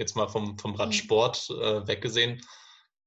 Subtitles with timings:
[0.00, 2.40] jetzt mal vom, vom Radsport äh, weggesehen,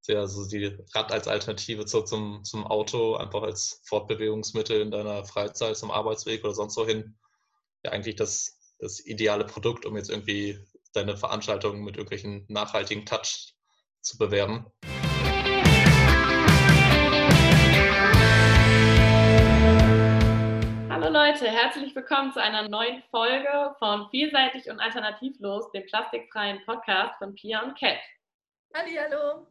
[0.07, 5.25] ja so die Rad als Alternative zu, zum, zum Auto, einfach als Fortbewegungsmittel in deiner
[5.25, 7.17] Freizeit, zum Arbeitsweg oder sonst wohin,
[7.83, 10.59] ja eigentlich das, das ideale Produkt, um jetzt irgendwie
[10.93, 13.55] deine Veranstaltungen mit irgendwelchen nachhaltigen Touch
[14.01, 14.65] zu bewerben.
[21.03, 27.17] Hallo Leute, herzlich willkommen zu einer neuen Folge von Vielseitig und Alternativlos, dem plastikfreien Podcast
[27.17, 27.97] von Pia und Cat.
[28.73, 29.45] Hallo.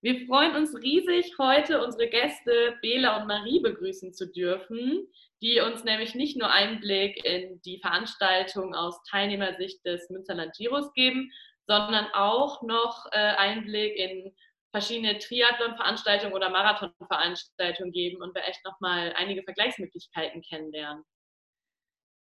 [0.00, 5.06] Wir freuen uns riesig, heute unsere Gäste Bela und Marie begrüßen zu dürfen,
[5.40, 11.30] die uns nämlich nicht nur Einblick in die Veranstaltung aus Teilnehmersicht des Münsterland Giros geben,
[11.68, 14.34] sondern auch noch äh, Einblick in
[14.72, 21.04] verschiedene Triathlon-Veranstaltungen oder Marathon-Veranstaltungen geben und wir echt nochmal einige Vergleichsmöglichkeiten kennenlernen.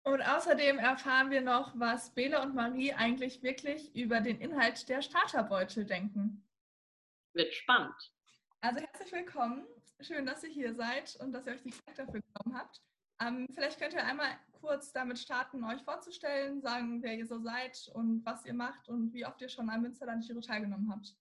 [0.03, 5.01] Und außerdem erfahren wir noch, was Bela und Marie eigentlich wirklich über den Inhalt der
[5.01, 6.45] Starterbeutel denken
[7.33, 7.95] wird spannend.
[8.61, 9.67] Also herzlich willkommen.
[10.01, 12.81] Schön, dass ihr hier seid und dass ihr euch die Zeit dafür genommen habt.
[13.21, 17.89] Ähm, vielleicht könnt ihr einmal kurz damit starten, euch vorzustellen, sagen, wer ihr so seid
[17.93, 21.15] und was ihr macht und wie oft ihr schon am Münsterland Giro teilgenommen habt.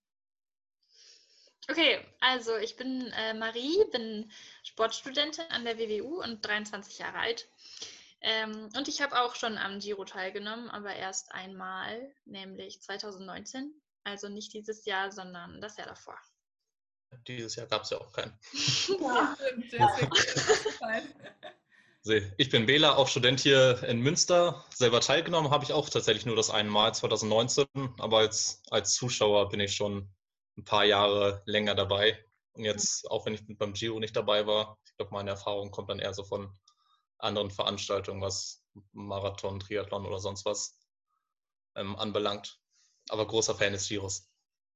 [1.70, 4.30] Okay, also ich bin äh, Marie, bin
[4.62, 7.46] Sportstudentin an der WWU und 23 Jahre alt.
[8.20, 13.72] Ähm, und ich habe auch schon am Giro teilgenommen, aber erst einmal, nämlich 2019.
[14.02, 16.18] Also nicht dieses Jahr, sondern das Jahr davor.
[17.26, 18.38] Dieses Jahr gab es ja auch keinen.
[19.00, 19.36] ja,
[22.38, 24.64] ich bin Bela, auch Student hier in Münster.
[24.74, 27.66] Selber teilgenommen habe ich auch tatsächlich nur das eine Mal 2019,
[27.98, 30.08] aber als, als Zuschauer bin ich schon
[30.58, 32.22] ein paar Jahre länger dabei.
[32.52, 35.88] Und jetzt, auch wenn ich beim Giro nicht dabei war, ich glaube, meine Erfahrung kommt
[35.88, 36.52] dann eher so von
[37.18, 40.78] anderen Veranstaltungen, was Marathon, Triathlon oder sonst was
[41.76, 42.60] ähm, anbelangt
[43.10, 44.28] aber großer Fan des Giros.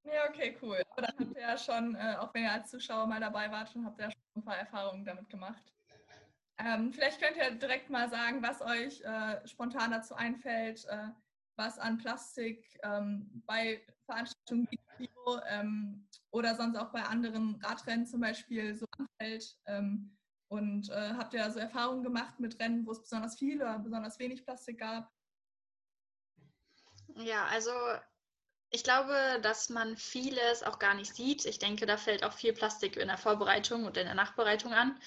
[0.05, 0.83] Ja, okay, cool.
[0.91, 3.71] Aber dann habt ihr ja schon, äh, auch wenn ihr als Zuschauer mal dabei wart,
[3.71, 5.63] schon habt ihr ja schon ein paar Erfahrungen damit gemacht.
[6.59, 11.09] Ähm, vielleicht könnt ihr direkt mal sagen, was euch äh, spontan dazu einfällt, äh,
[11.57, 18.07] was an Plastik ähm, bei Veranstaltungen wie Giro ähm, oder sonst auch bei anderen Radrennen
[18.07, 19.57] zum Beispiel so anfällt.
[19.67, 20.17] Ähm,
[20.49, 24.19] und äh, habt ihr so Erfahrungen gemacht mit Rennen, wo es besonders viel oder besonders
[24.19, 25.11] wenig Plastik gab?
[27.17, 27.73] Ja, also
[28.69, 31.45] ich glaube, dass man vieles auch gar nicht sieht.
[31.45, 34.99] Ich denke, da fällt auch viel Plastik in der Vorbereitung und in der Nachbereitung an.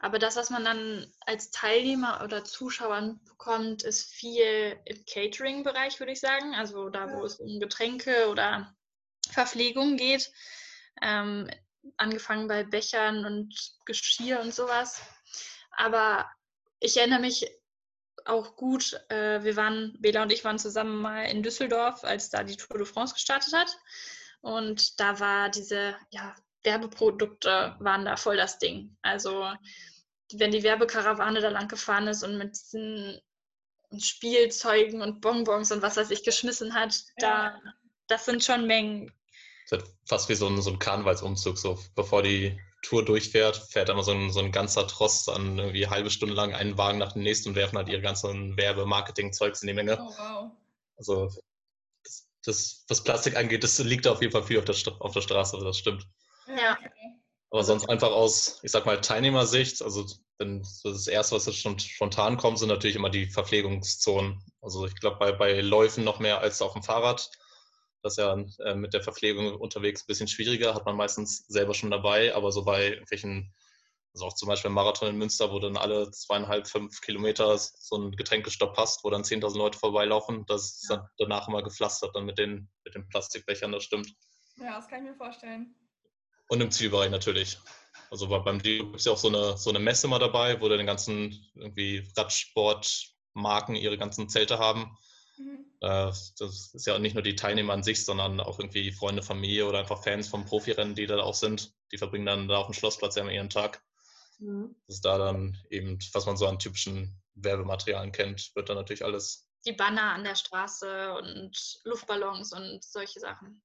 [0.00, 6.12] Aber das, was man dann als Teilnehmer oder Zuschauer bekommt, ist viel im Catering-Bereich, würde
[6.12, 6.54] ich sagen.
[6.54, 8.74] Also da, wo es um Getränke oder
[9.30, 10.32] Verpflegung geht.
[11.02, 11.50] Ähm,
[11.98, 15.02] angefangen bei Bechern und Geschirr und sowas.
[15.70, 16.30] Aber
[16.80, 17.46] ich erinnere mich
[18.24, 18.98] auch gut.
[19.10, 22.78] Äh, wir waren, Bela und ich waren zusammen mal in Düsseldorf, als da die Tour
[22.78, 23.78] de France gestartet hat.
[24.40, 28.96] Und da war diese, ja, Werbeprodukte waren da voll das Ding.
[29.02, 29.52] Also
[30.32, 33.20] wenn die Werbekarawane da lang gefahren ist und mit diesen
[33.98, 37.50] Spielzeugen und Bonbons und was weiß ich geschmissen hat, ja.
[37.50, 37.60] da,
[38.06, 39.12] das sind schon Mengen.
[39.68, 43.88] Das ist fast wie so ein, so ein Karnevalsumzug, so bevor die Tour durchfährt, fährt
[43.88, 46.98] immer so ein, so ein ganzer Tross an irgendwie eine halbe Stunde lang einen Wagen
[46.98, 49.98] nach dem nächsten und werfen halt ihre ganzen Werbe-Marketing-Zeugs in die Menge.
[50.00, 50.50] Oh, wow.
[50.96, 51.30] Also
[52.04, 55.20] das, das, was Plastik angeht, das liegt auf jeden Fall viel auf der, auf der
[55.20, 56.06] Straße, das stimmt.
[56.56, 56.78] Ja.
[57.50, 60.06] Aber sonst einfach aus, ich sag mal, Teilnehmersicht, also
[60.40, 64.40] denn das Erste, was jetzt schon spontan kommt, sind natürlich immer die Verpflegungszonen.
[64.62, 67.30] Also ich glaube, bei, bei Läufen noch mehr als auf dem Fahrrad
[68.02, 68.34] das ist ja
[68.64, 72.52] äh, mit der Verpflegung unterwegs ein bisschen schwieriger, hat man meistens selber schon dabei, aber
[72.52, 73.52] so bei irgendwelchen,
[74.14, 77.96] also auch zum Beispiel im Marathon in Münster, wo dann alle zweieinhalb, fünf Kilometer so
[77.96, 82.24] ein Getränkestopp hast, wo dann 10.000 Leute vorbeilaufen, das ist dann danach immer gepflastert dann
[82.24, 84.12] mit den, mit den Plastikbechern, das stimmt.
[84.56, 85.74] Ja, das kann ich mir vorstellen.
[86.50, 87.58] Und im Zielbereich natürlich.
[88.10, 90.68] Also beim Giro gibt es ja auch so eine, so eine Messe mal dabei, wo
[90.68, 94.98] dann den ganzen irgendwie Radsportmarken ihre ganzen Zelte haben.
[95.38, 95.64] Mhm.
[95.78, 96.34] Das
[96.74, 100.02] ist ja nicht nur die Teilnehmer an sich, sondern auch irgendwie Freunde, Familie oder einfach
[100.02, 101.72] Fans vom Profirennen, die da auch sind.
[101.92, 103.80] Die verbringen dann da auf dem Schlossplatz ja immer ihren Tag.
[104.40, 104.74] Mhm.
[104.88, 109.04] Das ist da dann eben, was man so an typischen Werbematerialien kennt, wird dann natürlich
[109.04, 109.48] alles.
[109.64, 113.62] Die Banner an der Straße und Luftballons und solche Sachen.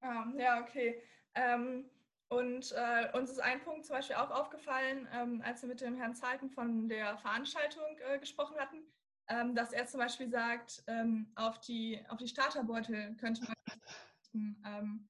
[0.00, 1.02] Ah, ja, okay.
[1.34, 1.90] Ähm,
[2.28, 5.96] und äh, uns ist ein Punkt zum Beispiel auch aufgefallen, ähm, als wir mit dem
[5.96, 8.84] Herrn Zeiten von der Veranstaltung äh, gesprochen hatten
[9.30, 15.08] ähm, dass er zum Beispiel sagt, ähm, auf, die, auf die Starterbeutel könnte man ähm,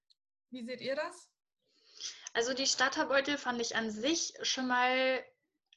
[0.51, 1.29] Wie seht ihr das?
[2.35, 5.25] Also die Starterbeutel fand ich an sich schon mal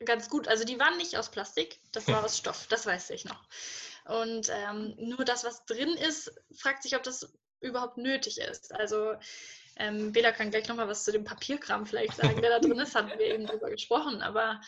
[0.06, 0.48] ganz gut.
[0.48, 3.48] Also die waren nicht aus Plastik, das war aus Stoff, das weiß ich noch.
[4.06, 8.76] Und ähm, nur das, was drin ist, fragt sich, ob das überhaupt nötig ist.
[8.76, 9.16] Also
[9.78, 12.96] ähm, Bela kann gleich nochmal was zu dem Papierkram vielleicht sagen, der da drin ist,
[12.96, 14.22] hatten wir eben drüber gesprochen.
[14.22, 14.62] Aber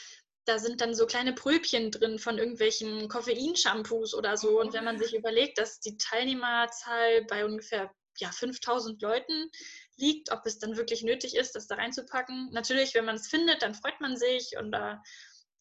[0.46, 4.60] da sind dann so kleine Pröbchen drin von irgendwelchen Koffeinshampoos oder so.
[4.60, 9.50] Und wenn man sich überlegt, dass die Teilnehmerzahl bei ungefähr ja, 5000 Leuten
[9.98, 12.50] liegt, ob es dann wirklich nötig ist, das da reinzupacken.
[12.52, 14.96] Natürlich, wenn man es findet, dann freut man sich und äh,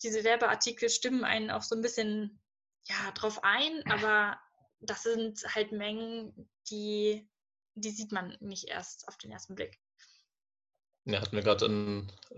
[0.02, 2.40] diese Werbeartikel stimmen einen auch so ein bisschen
[2.86, 4.38] ja, drauf ein, aber
[4.80, 7.26] das sind halt Mengen, die,
[7.74, 9.80] die sieht man nicht erst auf den ersten Blick.
[11.06, 11.66] Ja, hatten wir gerade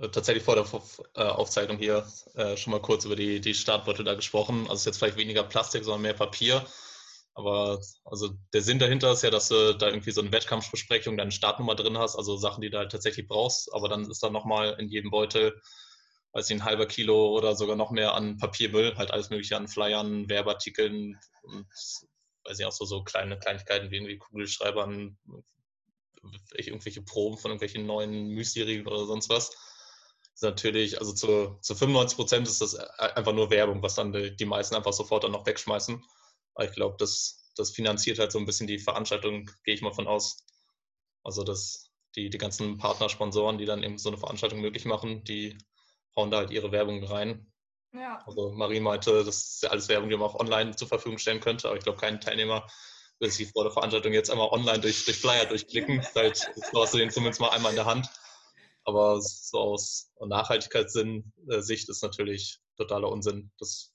[0.01, 0.67] äh, tatsächlich vor der
[1.15, 2.05] äh, Aufzeichnung hier
[2.35, 4.63] äh, schon mal kurz über die, die Startbeutel da gesprochen.
[4.63, 6.67] Also es ist jetzt vielleicht weniger Plastik, sondern mehr Papier.
[7.35, 11.31] Aber also der Sinn dahinter ist ja, dass du da irgendwie so eine Wettkampfbesprechung, deine
[11.31, 13.73] Startnummer drin hast, also Sachen, die du halt tatsächlich brauchst.
[13.73, 15.61] Aber dann ist da nochmal in jedem Beutel,
[16.33, 19.69] weiß ich, ein halber Kilo oder sogar noch mehr an Papiermüll, halt alles mögliche an
[19.69, 21.67] Flyern, Werbeartikeln und
[22.49, 25.19] weiß ich auch so, so kleine Kleinigkeiten wie irgendwie Kugelschreibern,
[26.55, 29.51] irgendwelche Proben von irgendwelchen neuen Müsli-Riegeln oder sonst was.
[30.35, 34.37] Ist natürlich, also zu, zu 95 Prozent ist das einfach nur Werbung, was dann die,
[34.37, 36.03] die meisten einfach sofort dann noch wegschmeißen.
[36.55, 39.95] Aber ich glaube, das, das finanziert halt so ein bisschen die Veranstaltung, gehe ich mal
[39.95, 40.45] von aus.
[41.23, 45.57] Also, dass die, die ganzen Partnersponsoren, die dann eben so eine Veranstaltung möglich machen, die
[46.15, 47.51] hauen da halt ihre Werbung rein.
[47.99, 48.23] Ja.
[48.27, 51.41] Also Marie meinte, das ist ja alles Werbung, die man auch online zur Verfügung stellen
[51.41, 52.67] könnte, aber ich glaube, kein Teilnehmer
[53.19, 56.03] will sich vor der Veranstaltung jetzt einmal online durch, durch Flyer durchklicken.
[56.73, 58.09] so hast du den zumindest mal einmal in der Hand.
[58.85, 63.51] Aber so aus Nachhaltigkeitssicht ist natürlich totaler Unsinn.
[63.59, 63.93] Das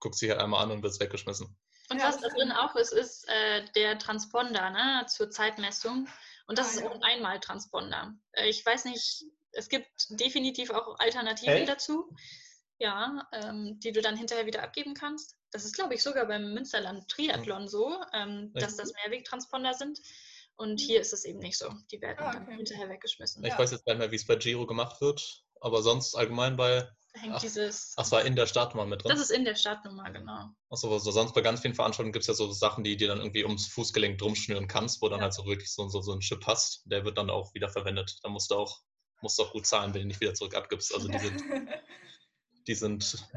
[0.00, 1.56] guckt sich halt einmal an und wird weggeschmissen.
[1.90, 6.08] Und was da drin auch ist, ist äh, der Transponder ne, zur Zeitmessung.
[6.46, 8.14] Und das ah, ist auch ein Einmal-Transponder.
[8.32, 11.64] Äh, ich weiß nicht, es gibt definitiv auch Alternativen hey?
[11.64, 12.14] dazu,
[12.78, 15.36] ja, ähm, die du dann hinterher wieder abgeben kannst.
[15.52, 19.98] Das ist, glaube ich, sogar beim Münsterland Triathlon so, ähm, dass das Mehrwegtransponder sind.
[20.56, 21.72] Und hier ist es eben nicht so.
[21.90, 22.44] Die werden ah, okay.
[22.46, 23.44] dann hinterher weggeschmissen.
[23.44, 23.58] Ich ja.
[23.58, 26.88] weiß jetzt nicht mehr, wie es bei Giro gemacht wird, aber sonst allgemein bei.
[27.12, 27.94] Da hängt ach, dieses.
[27.96, 29.10] Ach, war in der Startnummer mit drin?
[29.10, 30.50] Das ist in der Startnummer, genau.
[30.70, 33.18] Achso, also sonst bei ganz vielen Veranstaltungen gibt es ja so Sachen, die dir dann
[33.18, 35.24] irgendwie ums Fußgelenk drum schnüren kannst, wo dann ja.
[35.24, 36.82] halt so wirklich so, so, so ein Chip hast.
[36.86, 38.18] Der wird dann auch wieder verwendet.
[38.22, 38.80] Da musst du auch,
[39.22, 40.94] musst du auch gut zahlen, wenn du nicht wieder zurück abgibst.
[40.94, 41.42] Also die sind,
[42.66, 43.28] die sind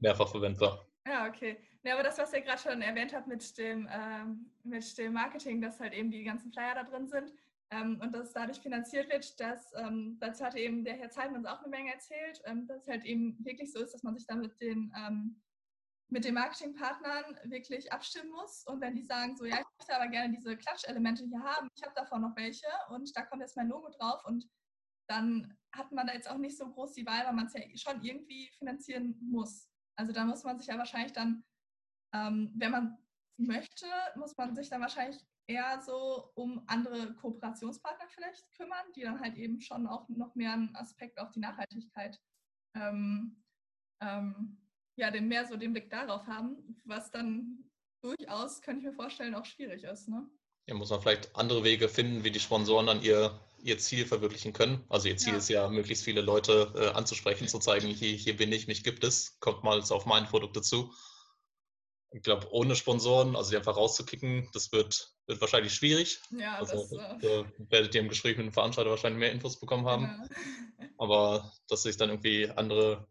[0.00, 0.86] mehrfach verwendbar.
[1.06, 1.58] Ja, okay.
[1.82, 5.60] Ja, aber das, was ihr gerade schon erwähnt habt mit dem, ähm, mit dem Marketing,
[5.60, 7.30] dass halt eben die ganzen Flyer da drin sind
[7.70, 11.60] ähm, und dass dadurch finanziert wird, das, ähm, dazu hatte eben der Herr Zeitmann auch
[11.60, 14.34] eine Menge erzählt, ähm, dass es halt eben wirklich so ist, dass man sich da
[14.34, 15.42] mit den, ähm,
[16.08, 18.64] mit den Marketingpartnern wirklich abstimmen muss.
[18.66, 21.82] Und wenn die sagen, so, ja, ich möchte aber gerne diese Klatschelemente hier haben, ich
[21.82, 24.48] habe davon noch welche und da kommt jetzt mein Logo drauf und
[25.08, 27.62] dann hat man da jetzt auch nicht so groß die Wahl, weil man es ja
[27.76, 29.68] schon irgendwie finanzieren muss.
[29.96, 31.44] Also da muss man sich ja wahrscheinlich dann
[32.14, 32.98] ähm, wenn man
[33.36, 39.20] möchte, muss man sich dann wahrscheinlich eher so um andere Kooperationspartner vielleicht kümmern, die dann
[39.20, 42.18] halt eben schon auch noch mehr einen Aspekt auf die Nachhaltigkeit,
[42.76, 43.42] ähm,
[44.00, 44.58] ähm,
[44.96, 49.34] ja, den mehr so den Blick darauf haben, was dann durchaus, könnte ich mir vorstellen,
[49.34, 50.08] auch schwierig ist.
[50.08, 50.30] Ne?
[50.68, 54.52] Ja, muss man vielleicht andere Wege finden, wie die Sponsoren dann ihr, ihr Ziel verwirklichen
[54.52, 54.84] können.
[54.88, 55.38] Also ihr Ziel ja.
[55.38, 59.02] ist ja, möglichst viele Leute äh, anzusprechen, zu zeigen, hier, hier bin ich, mich gibt
[59.04, 60.92] es, kommt mal auf meine Produkte zu
[62.14, 66.20] ich glaube, ohne Sponsoren, also die einfach rauszukicken, das wird, wird wahrscheinlich schwierig.
[66.30, 66.88] Ja, also,
[67.20, 70.04] das äh, werdet ihr im Gespräch mit dem Veranstalter wahrscheinlich mehr Infos bekommen haben.
[70.04, 70.88] Ja.
[70.98, 73.08] Aber dass sich dann irgendwie andere,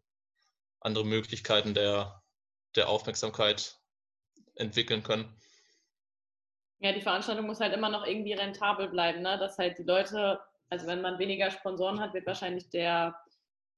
[0.80, 2.22] andere Möglichkeiten der,
[2.76, 3.78] der Aufmerksamkeit
[4.54, 5.38] entwickeln können.
[6.80, 9.38] Ja, die Veranstaltung muss halt immer noch irgendwie rentabel bleiben, ne?
[9.38, 10.40] dass halt die Leute,
[10.70, 13.16] also wenn man weniger Sponsoren hat, wird wahrscheinlich der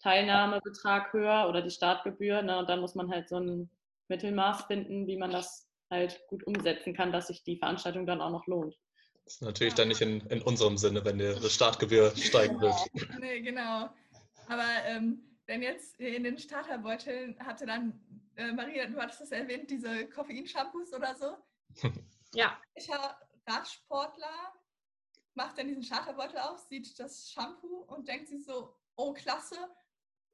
[0.03, 2.43] Teilnahmebetrag höher oder die Startgebühr.
[2.43, 2.59] Ne?
[2.59, 3.71] Und dann muss man halt so ein
[4.09, 8.31] Mittelmaß finden, wie man das halt gut umsetzen kann, dass sich die Veranstaltung dann auch
[8.31, 8.77] noch lohnt.
[9.25, 9.79] Das ist natürlich ja.
[9.79, 12.75] dann nicht in, in unserem Sinne, wenn die Startgebühr steigen wird.
[13.21, 13.91] Nee, genau.
[14.49, 18.01] Aber ähm, wenn jetzt in den Starterbeuteln hatte dann,
[18.37, 21.37] äh, Maria, du hattest das erwähnt, diese Koffeinshampoos oder so.
[22.37, 22.61] ja.
[22.75, 24.53] Welcher Radsportler
[25.35, 29.57] macht dann diesen Starterbeutel auf, sieht das Shampoo und denkt sich so, oh klasse,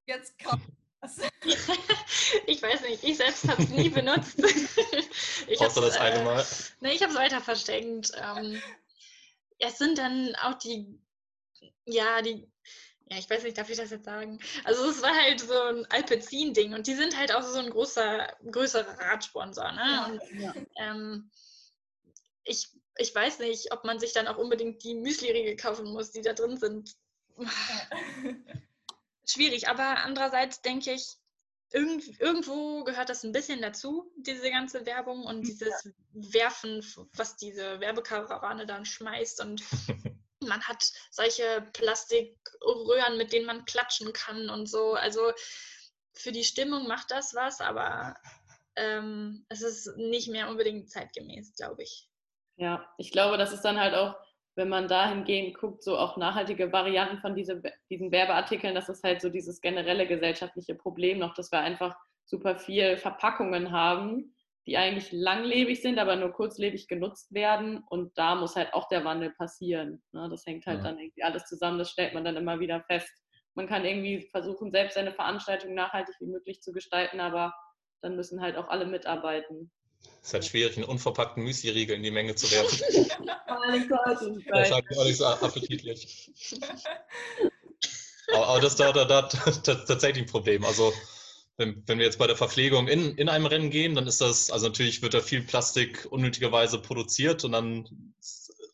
[0.07, 0.63] jetzt kauft
[2.47, 4.39] ich weiß nicht, ich selbst habe es nie benutzt.
[5.49, 6.47] ich du das eine äh, Mal?
[6.81, 8.13] Ne, ich habe es weiter verschenkt.
[8.15, 8.63] Ähm,
[9.59, 11.01] es sind dann auch die,
[11.87, 12.49] ja, die,
[13.11, 14.39] ja, ich weiß nicht, darf ich das jetzt sagen?
[14.65, 18.29] Also es war halt so ein Alpecin-Ding und die sind halt auch so ein großer,
[18.51, 19.73] größerer Radsponsor.
[19.73, 19.83] Ne?
[19.85, 20.55] Ja, und, ja.
[20.77, 21.31] Ähm,
[22.45, 26.23] ich, ich weiß nicht, ob man sich dann auch unbedingt die Müsli-Riegel kaufen muss, die
[26.23, 26.95] da drin sind.
[27.39, 27.49] Ja
[29.27, 29.69] schwierig.
[29.69, 31.17] Aber andererseits denke ich,
[31.71, 36.85] irgend, irgendwo gehört das ein bisschen dazu, diese ganze Werbung und dieses Werfen,
[37.15, 39.41] was diese Werbekarawane dann schmeißt.
[39.41, 39.63] Und
[40.41, 44.95] man hat solche Plastikröhren, mit denen man klatschen kann und so.
[44.95, 45.33] Also
[46.13, 48.17] für die Stimmung macht das was, aber
[48.77, 52.09] ähm, es ist nicht mehr unbedingt zeitgemäß, glaube ich.
[52.57, 54.15] Ja, ich glaube, das ist dann halt auch,
[54.55, 59.23] wenn man dahingehend guckt, so auch nachhaltige Varianten von diese, diesen Werbeartikeln, das ist halt
[59.23, 64.35] so dieses generelle gesellschaftliche Problem noch, dass wir einfach super viel Verpackungen haben,
[64.67, 67.83] die eigentlich langlebig sind, aber nur kurzlebig genutzt werden.
[67.89, 70.03] Und da muss halt auch der Wandel passieren.
[70.13, 70.29] Ne?
[70.31, 70.85] Das hängt halt ja.
[70.85, 73.11] dann irgendwie alles zusammen, das stellt man dann immer wieder fest.
[73.55, 77.53] Man kann irgendwie versuchen, selbst seine Veranstaltung nachhaltig wie möglich zu gestalten, aber
[78.03, 79.71] dann müssen halt auch alle mitarbeiten.
[80.23, 82.79] Es ist halt schwierig, einen unverpackten Müsli-Riegel in die Menge zu werfen.
[84.49, 86.31] das ist halt auch nicht so appetitlich.
[88.33, 90.65] aber, aber das ist da, da, da, tatsächlich ein Problem.
[90.65, 90.93] Also
[91.57, 94.51] wenn, wenn wir jetzt bei der Verpflegung in, in einem Rennen gehen, dann ist das,
[94.51, 98.15] also natürlich wird da viel Plastik unnötigerweise produziert und dann,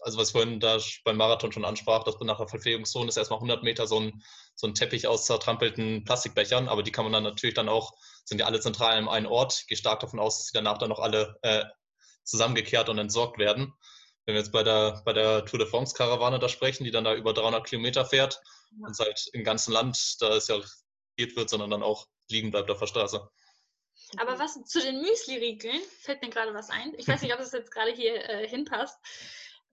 [0.01, 3.39] also was ich vorhin da beim Marathon schon ansprach, dass nach der Verpflegungszone ist erstmal
[3.39, 4.23] 100 Meter so ein,
[4.55, 7.95] so ein Teppich aus zertrampelten Plastikbechern, aber die kann man dann natürlich dann auch,
[8.29, 10.79] sind ja alle zentral an einem Ort, ich gehe stark davon aus, dass sie danach
[10.79, 11.65] dann noch alle äh,
[12.25, 13.73] zusammengekehrt und entsorgt werden.
[14.25, 17.05] Wenn wir jetzt bei der, bei der Tour de France Karawane da sprechen, die dann
[17.05, 18.41] da über 300 Kilometer fährt
[18.79, 18.87] ja.
[18.87, 20.61] und halt im ganzen Land, da ist ja
[21.17, 23.29] wird, sondern dann auch liegen bleibt auf der Straße.
[24.17, 26.95] Aber was zu den Müsli-Riegeln, fällt mir gerade was ein.
[26.97, 28.97] Ich weiß nicht, ob es jetzt gerade hier äh, hinpasst.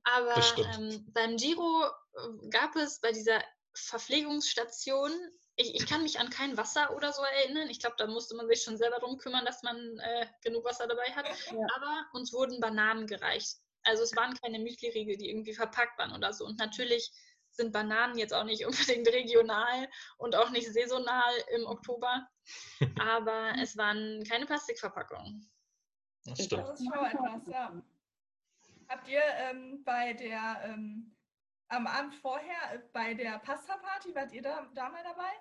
[0.04, 0.36] Aber
[0.74, 3.44] ähm, beim Giro äh, gab es bei dieser
[3.74, 5.12] Verpflegungsstation,
[5.58, 7.70] ich, ich, kann mich an kein Wasser oder so erinnern.
[7.70, 10.88] Ich glaube, da musste man sich schon selber darum kümmern, dass man äh, genug Wasser
[10.88, 11.26] dabei hat.
[11.52, 11.68] Ja.
[11.76, 13.58] Aber uns wurden Bananen gereicht.
[13.84, 16.46] Also es waren keine Müsli-Riegel, die irgendwie verpackt waren oder so.
[16.46, 17.12] Und natürlich
[17.52, 22.28] sind Bananen jetzt auch nicht unbedingt regional und auch nicht saisonal im Oktober.
[23.00, 25.50] Aber es waren keine Plastikverpackungen.
[26.26, 26.68] Das stimmt.
[26.68, 27.82] Das ist schon etwas, ja.
[28.88, 31.15] Habt ihr ähm, bei der, ähm,
[31.76, 35.32] am Abend vorher, äh, bei der Pasta-Party, wart ihr da, da mal dabei?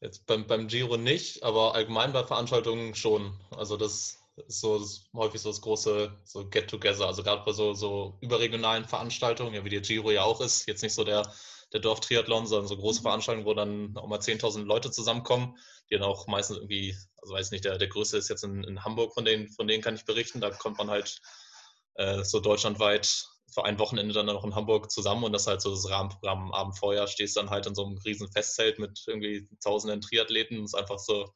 [0.00, 3.38] Jetzt beim, beim Giro nicht, aber allgemein bei Veranstaltungen schon.
[3.50, 7.06] Also das ist so ist häufig so das große so Get-Together.
[7.06, 10.82] Also gerade bei so, so überregionalen Veranstaltungen, ja, wie die Giro ja auch ist, jetzt
[10.82, 11.32] nicht so der,
[11.72, 13.02] der Dorftriathlon, sondern so große mhm.
[13.02, 15.56] Veranstaltungen, wo dann auch mal 10.000 Leute zusammenkommen,
[15.90, 18.84] die dann auch meistens irgendwie, also weiß nicht, der, der größte ist jetzt in, in
[18.84, 20.40] Hamburg, von denen, von denen kann ich berichten.
[20.40, 21.20] Da kommt man halt
[21.94, 25.62] äh, so deutschlandweit für ein Wochenende dann noch in Hamburg zusammen und das ist halt
[25.62, 26.46] so das Rahmenprogramm.
[26.46, 30.58] Am Abend vorher stehst dann halt in so einem riesen Festzelt mit irgendwie tausenden Triathleten
[30.58, 31.32] und es ist einfach so,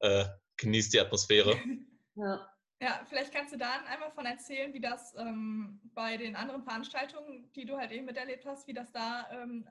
[0.00, 1.56] äh, genießt die Atmosphäre.
[2.18, 2.48] Ja.
[2.80, 7.50] Ja, vielleicht kannst du da einmal von erzählen, wie das ähm, bei den anderen Veranstaltungen,
[7.52, 9.66] die du halt eben miterlebt hast, wie das da ähm,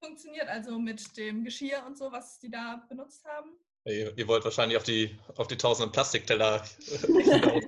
[0.00, 3.50] funktioniert, also mit dem Geschirr und so, was die da benutzt haben.
[3.84, 6.62] Ihr, ihr wollt wahrscheinlich auf die, auf die tausenden Plastikteller,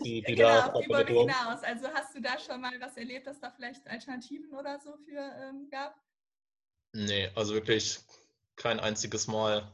[0.05, 1.63] die, die genau, da auf die wollte hinaus.
[1.63, 5.19] Also hast du da schon mal was erlebt, dass da vielleicht Alternativen oder so für
[5.19, 5.95] ähm, gab?
[6.93, 7.99] Nee, also wirklich
[8.57, 9.73] kein einziges Mal.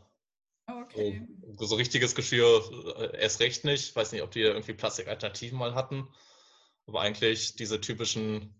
[0.69, 1.27] Okay.
[1.57, 2.63] So, so, richtiges Geschirr
[2.99, 3.89] äh, erst recht nicht.
[3.89, 6.09] Ich weiß nicht, ob die irgendwie Plastikalternativen mal hatten.
[6.87, 8.55] Aber eigentlich diese typischen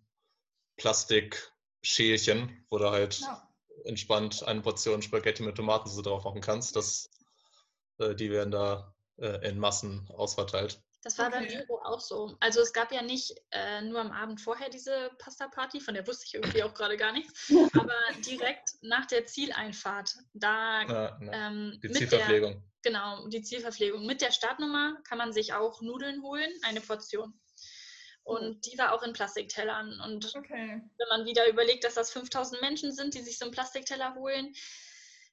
[0.77, 3.49] Plastikschälchen, wo du halt ja.
[3.85, 7.18] entspannt eine Portion Spaghetti mit Tomatensauce drauf machen kannst, das, äh,
[7.99, 10.81] die werden da äh, in Massen ausverteilt.
[11.03, 11.39] Das war okay.
[11.39, 12.37] beim Giro auch so.
[12.41, 16.25] Also es gab ja nicht äh, nur am Abend vorher diese Pasta-Party, von der wusste
[16.27, 17.95] ich irgendwie auch gerade gar nichts, aber
[18.27, 22.53] direkt nach der Zieleinfahrt, da ja, ähm, die Zielverpflegung.
[22.53, 24.07] Der, genau, die Zielverpflegung.
[24.07, 27.39] Mit der Startnummer kann man sich auch Nudeln holen, eine Portion.
[28.25, 30.01] Und die war auch in Plastiktellern.
[30.05, 30.83] Und okay.
[30.99, 34.53] wenn man wieder überlegt, dass das 5000 Menschen sind, die sich so einen Plastikteller holen,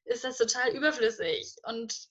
[0.05, 1.55] ist das total überflüssig.
[1.63, 2.07] Und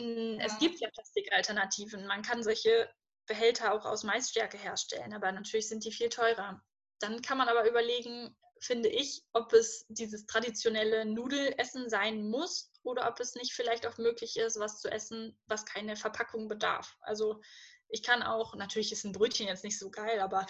[0.00, 0.46] ja.
[0.46, 2.06] Es gibt ja Plastikalternativen.
[2.06, 2.88] Man kann solche
[3.26, 6.62] Behälter auch aus Maisstärke herstellen, aber natürlich sind die viel teurer.
[6.98, 13.08] Dann kann man aber überlegen, finde ich, ob es dieses traditionelle Nudelessen sein muss oder
[13.08, 16.96] ob es nicht vielleicht auch möglich ist, was zu essen, was keine Verpackung bedarf.
[17.00, 17.40] Also
[17.88, 20.46] ich kann auch, natürlich ist ein Brötchen jetzt nicht so geil, aber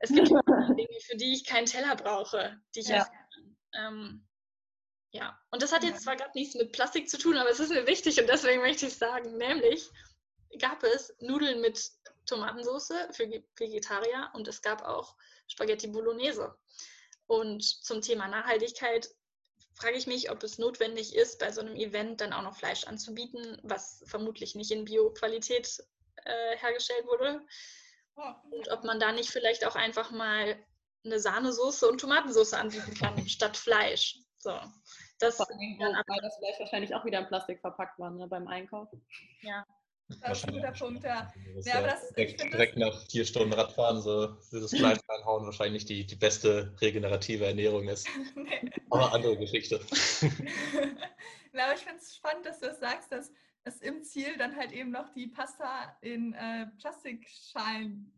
[0.00, 0.28] es gibt
[0.78, 2.98] Dinge, für die ich keinen Teller brauche, die ich ja.
[2.98, 3.56] essen kann.
[3.74, 4.26] Ähm,
[5.14, 7.70] ja, und das hat jetzt zwar gerade nichts mit Plastik zu tun, aber es ist
[7.70, 9.88] mir wichtig und deswegen möchte ich sagen, nämlich
[10.58, 11.88] gab es Nudeln mit
[12.26, 15.14] Tomatensauce für Vegetarier und es gab auch
[15.46, 16.52] Spaghetti Bolognese.
[17.28, 19.08] Und zum Thema Nachhaltigkeit
[19.74, 22.84] frage ich mich, ob es notwendig ist, bei so einem Event dann auch noch Fleisch
[22.84, 25.78] anzubieten, was vermutlich nicht in Bio-Qualität
[26.24, 27.40] äh, hergestellt wurde.
[28.50, 30.60] Und ob man da nicht vielleicht auch einfach mal
[31.04, 34.18] eine Sahnesoße und Tomatensauce anbieten kann, statt Fleisch.
[34.38, 34.60] So
[35.26, 38.88] Das, weil das vielleicht wahrscheinlich auch wieder in Plastik verpackt war, ne, beim Einkauf.
[39.42, 39.64] ja.
[40.20, 41.32] Das ist ein guter Punkt, ja.
[41.56, 45.46] Das Ja, aber das- direkt, finde direkt nach vier Stunden Radfahren so dieses Fleisch reinhauen
[45.46, 48.06] wahrscheinlich die, die beste regenerative Ernährung ist.
[48.36, 48.70] Nee.
[48.90, 49.80] Aber andere Geschichte.
[51.52, 53.32] Na, aber ich finde es spannend, dass du das sagst, dass
[53.64, 58.12] es im Ziel dann halt eben noch die Pasta in äh, Plastikschalen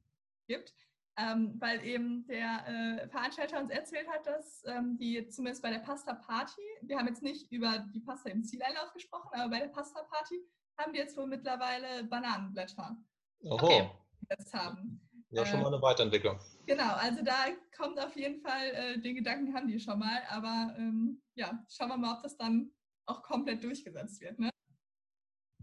[0.49, 0.75] gibt.
[1.19, 5.79] Ähm, weil eben der äh, Veranstalter uns erzählt hat, dass ähm, die zumindest bei der
[5.79, 9.69] Pasta Party, wir haben jetzt nicht über die Pasta im Zieleinlauf gesprochen, aber bei der
[9.69, 10.39] Pasta Party
[10.79, 12.99] haben die jetzt wohl mittlerweile Bananenblätter
[13.45, 13.91] Oho, Okay.
[14.29, 15.01] jetzt haben.
[15.31, 16.39] ja schon Äh, mal eine Weiterentwicklung.
[16.67, 20.75] Genau, also da kommt auf jeden Fall, äh, den Gedanken haben die schon mal, aber
[20.77, 22.71] ähm, ja, schauen wir mal, ob das dann
[23.07, 24.39] auch komplett durchgesetzt wird.
[24.39, 24.51] Ne?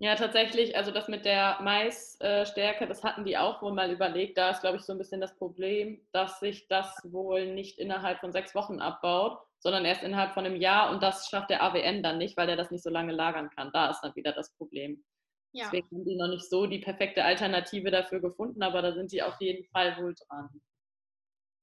[0.03, 4.38] Ja, tatsächlich, also das mit der Maisstärke, das hatten die auch wohl mal überlegt.
[4.38, 8.19] Da ist, glaube ich, so ein bisschen das Problem, dass sich das wohl nicht innerhalb
[8.19, 12.03] von sechs Wochen abbaut, sondern erst innerhalb von einem Jahr und das schafft der AWN
[12.03, 13.72] dann nicht, weil der das nicht so lange lagern kann.
[13.72, 15.05] Da ist dann wieder das Problem.
[15.53, 15.69] Ja.
[15.72, 19.22] Deswegen haben die noch nicht so die perfekte Alternative dafür gefunden, aber da sind sie
[19.22, 20.50] auf jeden Fall wohl dran.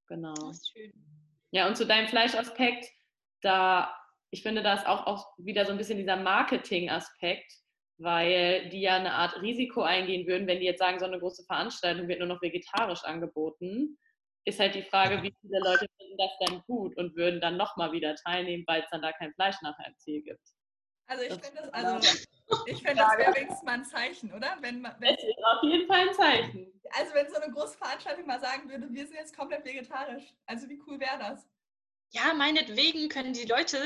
[0.06, 0.32] Genau.
[0.32, 0.94] Das ist schön.
[1.50, 2.86] Ja, und zu deinem Fleischaspekt,
[3.42, 3.94] da,
[4.30, 7.60] ich finde, da ist auch, auch wieder so ein bisschen dieser Marketing-Aspekt,
[8.00, 11.44] weil die ja eine Art Risiko eingehen würden, wenn die jetzt sagen, so eine große
[11.44, 13.98] Veranstaltung wird nur noch vegetarisch angeboten.
[14.46, 17.92] Ist halt die Frage, wie viele Leute finden das dann gut und würden dann nochmal
[17.92, 20.40] wieder teilnehmen, weil es dann da kein Fleisch nachher im Ziel gibt.
[21.06, 22.08] Also ich finde das, also
[22.66, 24.56] ich finde das wäre wenigstens mal ein Zeichen, oder?
[24.60, 26.80] Wenn, wenn, Das ist auf jeden Fall ein Zeichen.
[26.96, 30.32] also wenn so eine große Veranstaltung mal sagen würde, wir sind jetzt komplett vegetarisch.
[30.46, 31.46] Also wie cool wäre das?
[32.12, 33.78] Ja, meinetwegen können die Leute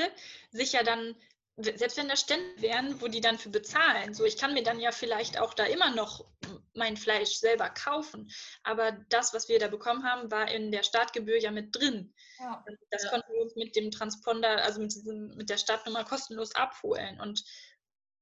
[0.51, 1.15] sich ja dann,
[1.57, 4.79] selbst wenn da Stände wären, wo die dann für bezahlen, so ich kann mir dann
[4.79, 6.25] ja vielleicht auch da immer noch
[6.73, 8.29] mein Fleisch selber kaufen.
[8.63, 12.13] Aber das, was wir da bekommen haben, war in der Startgebühr ja mit drin.
[12.39, 12.63] Ja.
[12.91, 13.09] Das Ja.
[13.11, 17.19] konnten wir uns mit dem Transponder, also mit, diesem, mit der Startnummer kostenlos abholen.
[17.21, 17.43] Und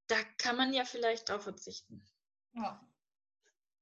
[0.08, 2.06] da kann man ja vielleicht drauf verzichten.
[2.54, 2.80] ja.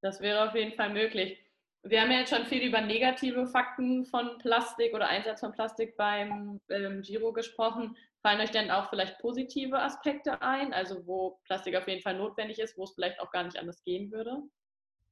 [0.03, 1.37] Das wäre auf jeden Fall möglich.
[1.83, 5.95] Wir haben ja jetzt schon viel über negative Fakten von Plastik oder Einsatz von Plastik
[5.95, 7.95] beim ähm, Giro gesprochen.
[8.21, 12.59] Fallen euch denn auch vielleicht positive Aspekte ein, also wo Plastik auf jeden Fall notwendig
[12.59, 14.43] ist, wo es vielleicht auch gar nicht anders gehen würde?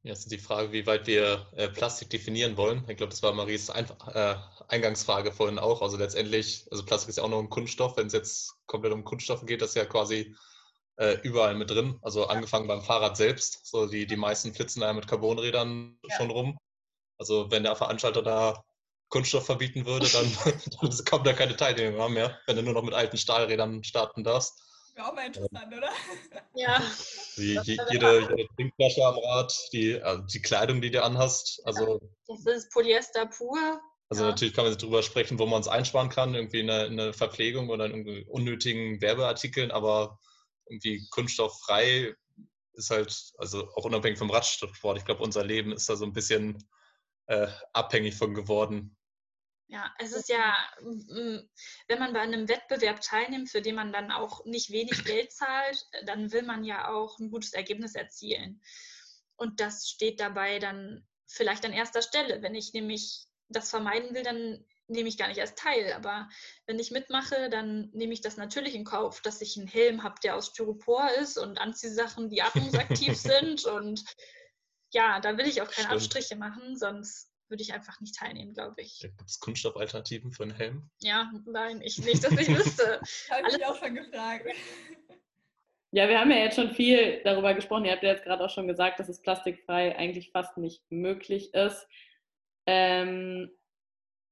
[0.04, 2.86] Jetzt ist die Frage, wie weit wir äh, Plastik definieren wollen.
[2.88, 4.36] Ich glaube, das war Maries Einf äh,
[4.70, 5.82] Eingangsfrage vorhin auch.
[5.82, 7.98] Also letztendlich, also Plastik ist ja auch nur ein Kunststoff.
[7.98, 10.36] Wenn es jetzt komplett um Kunststoffe geht, das ist ja quasi
[10.98, 12.00] äh, überall mit drin.
[12.02, 13.66] Also angefangen beim Fahrrad selbst.
[13.66, 16.16] So die, die meisten flitzen da mit Carbonrädern Ja.
[16.16, 16.58] schon rum.
[17.18, 18.64] Also wenn der Veranstalter da
[19.10, 20.32] Kunststoff verbieten würde, dann,
[20.82, 24.62] dann kommt da keine Teilnehmer mehr, wenn du nur noch mit alten Stahlrädern starten darfst.
[24.96, 25.90] Wäre auch mal interessant, oder?
[26.56, 26.82] Ja,
[27.38, 31.62] Die, wäre jede, jede Trinkflasche am Rad, die, also die Kleidung, die du anhast.
[31.66, 33.82] Also das ist Polyester pur.
[34.10, 34.30] Also Ja.
[34.30, 37.14] natürlich kann man drüber sprechen, wo man es einsparen kann, irgendwie in eine, in eine
[37.14, 40.20] Verpflegung oder in unnötigen Werbeartikeln, aber
[40.66, 42.16] irgendwie kunststofffrei
[42.74, 46.14] ist halt, also auch unabhängig vom Radsport, ich glaube, unser Leben ist da so ein
[46.14, 46.68] bisschen
[47.28, 48.98] äh, abhängig von geworden.
[49.72, 54.44] Ja, es ist ja, wenn man bei einem Wettbewerb teilnimmt, für den man dann auch
[54.46, 58.62] nicht wenig Geld zahlt, dann will man ja auch ein gutes Ergebnis erzielen.
[59.36, 62.42] Und das steht dabei dann vielleicht an erster Stelle.
[62.42, 65.94] Wenn ich nämlich das vermeiden will, dann nehme ich gar nicht erst teil.
[65.94, 66.28] Aber
[66.66, 70.16] wenn ich mitmache, dann nehme ich das natürlich in Kauf, dass ich einen Helm habe,
[70.24, 73.66] der aus Styropor ist und Anziehsachen, die atmungsaktiv sind.
[73.66, 74.04] Und
[74.92, 76.02] ja, da will ich auch keine Stimmt.
[76.02, 79.00] Abstriche machen, sonst würde ich einfach nicht teilnehmen, glaube ich.
[79.00, 80.90] Gibt es Kunststoffalternativen für einen Helm?
[81.00, 83.02] Ja, nein, ich nicht, dass ich wüsste.
[83.30, 84.48] Habe ich mich auch schon gefragt.
[85.92, 87.86] Ja, wir haben ja jetzt schon viel darüber gesprochen.
[87.86, 91.52] Ihr habt ja jetzt gerade auch schon gesagt, dass es plastikfrei eigentlich fast nicht möglich
[91.56, 91.88] ist.
[92.68, 93.50] Ähm,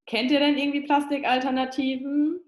[0.05, 2.39] kennt ihr denn irgendwie Plastikalternativen?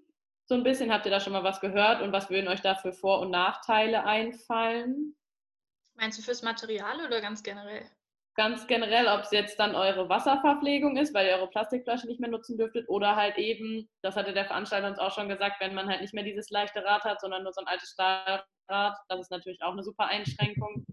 [0.44, 2.76] So ein bisschen habt ihr da schon mal was gehört und was würden euch da
[2.76, 5.16] für Vor- und Nachteile einfallen?
[5.94, 7.90] Meinst du fürs Material oder ganz generell?
[8.40, 12.30] Ganz generell, ob es jetzt dann eure Wasserverpflegung ist, weil ihr eure Plastikflasche nicht mehr
[12.30, 15.90] nutzen dürftet, oder halt eben, das hatte der Veranstalter uns auch schon gesagt, wenn man
[15.90, 19.30] halt nicht mehr dieses leichte Rad hat, sondern nur so ein altes Stahlrad, das ist
[19.30, 20.86] natürlich auch eine super Einschränkung.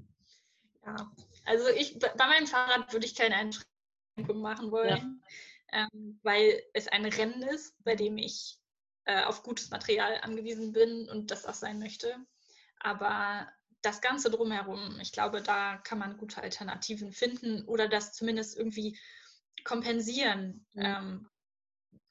[0.85, 1.09] Ja,
[1.45, 5.23] also ich, bei meinem Fahrrad würde ich keine Einschränkung machen wollen,
[5.71, 8.57] ähm, weil es ein Rennen ist, bei dem ich
[9.05, 12.13] äh, auf gutes Material angewiesen bin und das auch sein möchte.
[12.81, 13.47] Aber
[13.87, 18.99] das Ganze drumherum, ich glaube, da kann man gute Alternativen finden oder das zumindest irgendwie
[19.63, 20.85] kompensieren Mhm.
[20.85, 21.29] ähm,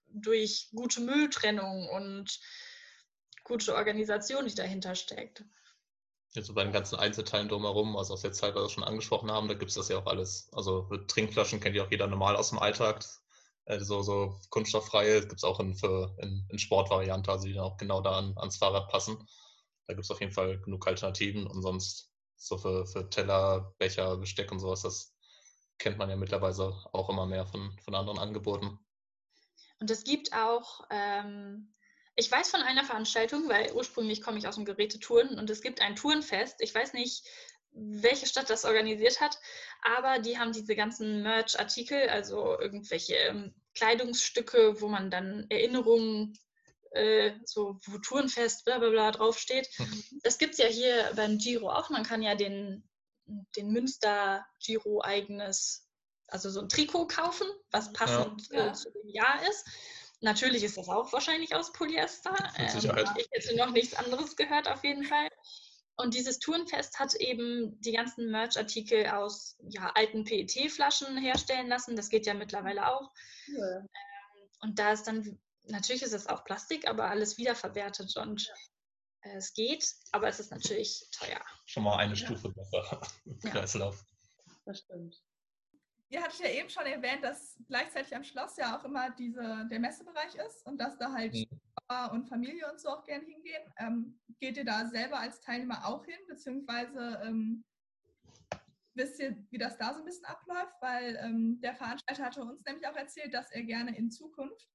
[0.08, 2.40] durch gute Mülltrennung und
[3.44, 5.44] gute Organisation, die dahinter steckt.
[6.34, 9.48] Jetzt so bei den ganzen Einzelteilen drumherum, also was wir jetzt teilweise schon angesprochen haben,
[9.48, 10.48] da gibt es das ja auch alles.
[10.52, 13.04] Also Trinkflaschen kennt ja auch jeder normal aus dem Alltag.
[13.66, 17.64] äh, so, so kunststofffreie gibt es auch in, für, in, in Sportvariante, also die dann
[17.64, 19.26] auch genau da an, ans Fahrrad passen.
[19.86, 24.16] Da gibt es auf jeden Fall genug Alternativen und sonst so für, für Teller, Becher,
[24.16, 25.14] Besteck und sowas, das
[25.78, 28.78] kennt man ja mittlerweile auch immer mehr von, von anderen Angeboten.
[29.78, 31.74] Und es gibt auch, ähm,
[32.14, 35.80] ich weiß von einer Veranstaltung, weil ursprünglich komme ich aus dem Gerätetouren und es gibt
[35.80, 36.60] ein Tourenfest.
[36.60, 37.26] Ich weiß nicht,
[37.72, 39.38] welche Stadt das organisiert hat,
[39.82, 46.38] aber die haben diese ganzen Merch-Artikel, also irgendwelche ähm, Kleidungsstücke, wo man dann Erinnerungen,
[46.96, 49.68] äh, so wo Tourenfest, bla bla bla draufsteht.
[49.78, 50.04] Mhm.
[50.22, 51.90] Das gibt es ja hier beim Giro auch.
[51.90, 52.88] Man kann ja den,
[53.56, 55.88] den Münster Giro eigenes,
[56.28, 58.68] also so ein Trikot kaufen, was passend ja.
[58.68, 59.66] äh, zu dem Jahr ist.
[60.20, 62.34] Natürlich ist das auch wahrscheinlich aus Polyester.
[62.56, 62.68] Ähm,
[63.16, 65.28] ich hätte noch nichts anderes gehört, auf jeden Fall.
[65.98, 71.96] Und dieses Tourenfest hat eben die ganzen Merch-Artikel aus ja, alten PET-Flaschen herstellen lassen.
[71.96, 73.10] Das geht ja mittlerweile auch.
[73.46, 73.78] Ja.
[73.78, 73.88] Ähm,
[74.60, 79.30] und da ist dann, natürlich ist es auch Plastik, aber alles wiederverwertet und ja.
[79.30, 81.40] äh, es geht, aber es ist natürlich teuer.
[81.66, 84.04] Schon mal eine Stufe besser im Kreislauf.
[84.64, 85.22] Das stimmt.
[86.08, 89.80] Ihr hattet ja eben schon erwähnt, dass gleichzeitig am Schloss ja auch immer diese, der
[89.80, 91.48] Messebereich ist und dass da halt mhm.
[92.12, 93.62] und Familie und so auch gerne hingehen.
[93.78, 97.64] Ähm, geht ihr da selber als Teilnehmer auch hin, beziehungsweise ähm,
[98.94, 100.74] wisst ihr, wie das da so ein bisschen abläuft?
[100.80, 104.68] Weil ähm, der Veranstalter hatte uns nämlich auch erzählt, dass er gerne in Zukunft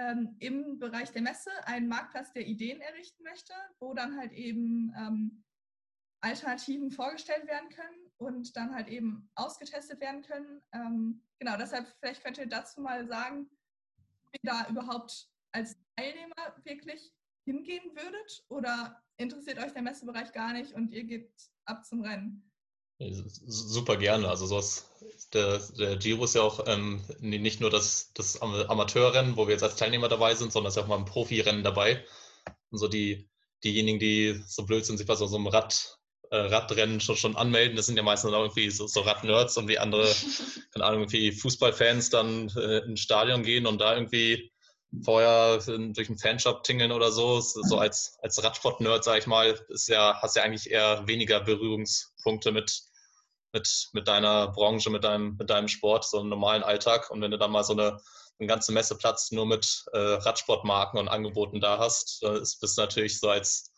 [0.00, 4.92] ähm, im Bereich der Messe einen Marktplatz der Ideen errichten möchte, wo dann halt eben
[4.96, 5.44] ähm,
[6.22, 10.62] Alternativen vorgestellt werden können und dann halt eben ausgetestet werden können.
[10.72, 13.50] Ähm, genau, deshalb vielleicht könnt ihr dazu mal sagen,
[14.24, 17.12] ob ihr da überhaupt als Teilnehmer wirklich
[17.46, 21.32] hingehen würdet oder interessiert euch der Messebereich gar nicht und ihr geht
[21.64, 22.49] ab zum Rennen?
[23.46, 24.28] Super gerne.
[24.28, 24.90] Also sowas,
[25.32, 29.62] der, der Giro ist ja auch ähm, nicht nur das, das Amateurrennen, wo wir jetzt
[29.62, 32.04] als Teilnehmer dabei sind, sondern es ist ja auch mal ein Profirennen dabei.
[32.70, 33.28] Und so die,
[33.64, 35.98] diejenigen, die so blöd sind, sich bei so, so einem Rad
[36.30, 37.76] äh, Radrennen schon, schon anmelden.
[37.76, 40.14] Das sind ja meistens auch irgendwie so, so Radnerds und wie andere,
[40.72, 44.52] keine Ahnung, irgendwie Fußballfans dann äh, ins Stadion gehen und da irgendwie
[45.04, 47.40] vorher durch einen Fanshop tingeln oder so.
[47.40, 52.52] So als, als Radsport-Nerd, sag ich mal, ist ja, hast ja eigentlich eher weniger Berührungspunkte
[52.52, 52.82] mit,
[53.52, 57.10] mit, mit deiner Branche, mit deinem, mit deinem Sport, so einem normalen Alltag.
[57.10, 57.98] Und wenn du dann mal so eine,
[58.38, 63.18] einen ganzen Messeplatz nur mit äh, Radsportmarken und Angeboten da hast, dann bist du natürlich
[63.18, 63.70] so als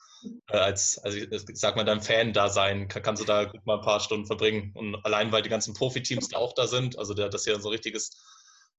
[0.48, 3.76] äh, als, also ich, ich sag mal, dein Fan-Dasein kann, kannst du da gut mal
[3.76, 4.72] ein paar Stunden verbringen.
[4.74, 7.68] Und allein, weil die ganzen Profiteams da auch da sind, also der, das ja so
[7.68, 8.10] ein richtiges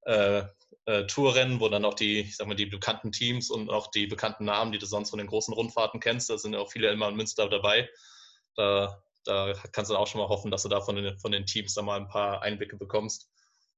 [0.05, 0.43] äh,
[0.85, 4.07] äh, Tourrennen, wo dann auch die, ich sag mal, die bekannten Teams und auch die
[4.07, 6.89] bekannten Namen, die du sonst von den großen Rundfahrten kennst, da sind ja auch viele
[6.89, 7.89] immer in Münster dabei.
[8.55, 11.45] Da, da kannst du auch schon mal hoffen, dass du da von den, von den
[11.45, 13.29] Teams da mal ein paar Einblicke bekommst,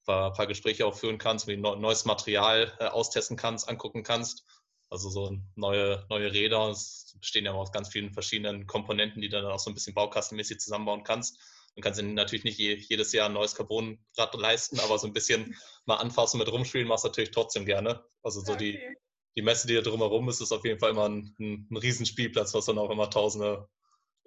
[0.02, 4.04] ein paar, ein paar Gespräche auch führen kannst, wie neues Material äh, austesten kannst, angucken
[4.04, 4.44] kannst
[4.90, 9.42] also so neue, neue Räder, es bestehen ja aus ganz vielen verschiedenen Komponenten, die du
[9.42, 11.40] dann auch so ein bisschen baukastenmäßig zusammenbauen kannst.
[11.76, 15.14] Du kannst dir natürlich nicht je, jedes Jahr ein neues Carbonrad leisten, aber so ein
[15.14, 15.56] bisschen
[15.86, 18.06] mal anfassen mit rumspielen machst du natürlich trotzdem gerne.
[18.24, 18.72] Also so okay.
[18.72, 18.98] die,
[19.36, 22.54] die Messe, die da drumherum ist, ist auf jeden Fall immer ein, ein, ein Riesenspielplatz,
[22.54, 23.68] was dann auch immer tausende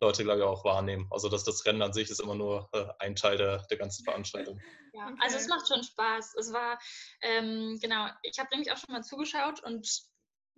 [0.00, 1.06] Leute, glaube ich, auch wahrnehmen.
[1.10, 4.04] Also dass das Rennen an sich ist immer nur äh, ein Teil der, der ganzen
[4.04, 4.60] Veranstaltung.
[4.92, 5.18] Ja, okay.
[5.20, 6.34] also es macht schon Spaß.
[6.36, 6.78] Es war,
[7.22, 10.08] ähm, genau, ich habe nämlich auch schon mal zugeschaut und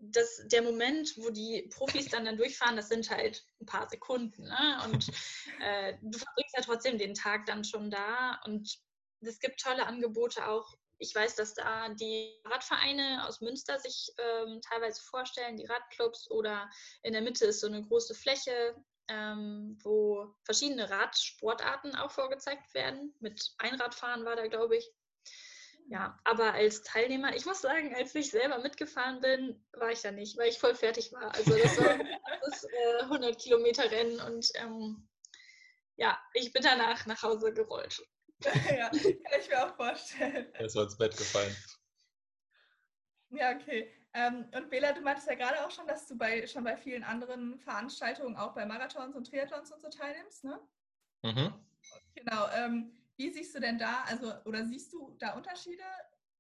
[0.03, 4.44] das, der Moment, wo die Profis dann, dann durchfahren, das sind halt ein paar Sekunden.
[4.44, 4.81] Ne?
[4.85, 5.09] Und
[5.62, 8.40] äh, du verbringst ja trotzdem den Tag dann schon da.
[8.44, 8.79] Und
[9.20, 10.74] es gibt tolle Angebote auch.
[10.98, 16.70] Ich weiß, dass da die Radvereine aus Münster sich ähm, teilweise vorstellen, die Radclubs oder
[17.03, 18.74] in der Mitte ist so eine große Fläche,
[19.11, 23.14] ähm, wo verschiedene Radsportarten auch vorgezeigt werden.
[23.18, 24.90] Mit Einradfahren war da, glaube ich.
[25.88, 30.12] Ja, aber als Teilnehmer, ich muss sagen, als ich selber mitgefahren bin, war ich da
[30.12, 31.35] nicht, weil ich voll fertig war.
[31.35, 31.99] Also das war
[32.44, 35.09] das äh, 100 Kilometer Rennen und ähm,
[35.96, 38.01] ja, ich bin danach nach Hause gerollt.
[38.44, 40.55] ja, kann ich mir auch vorstellen.
[40.55, 41.57] Er ist ins Bett gefallen.
[43.31, 44.00] Ja, okay.
[44.12, 47.05] Ähm, und Bela, du meintest ja gerade auch schon, dass du bei, schon bei vielen
[47.05, 50.61] anderen Veranstaltungen, auch bei Marathons und Triathlons und so teilnimmst, ne?
[51.23, 51.55] Mhm.
[52.14, 52.49] Genau.
[52.55, 55.85] Ähm, wie siehst du denn da, also oder siehst du da Unterschiede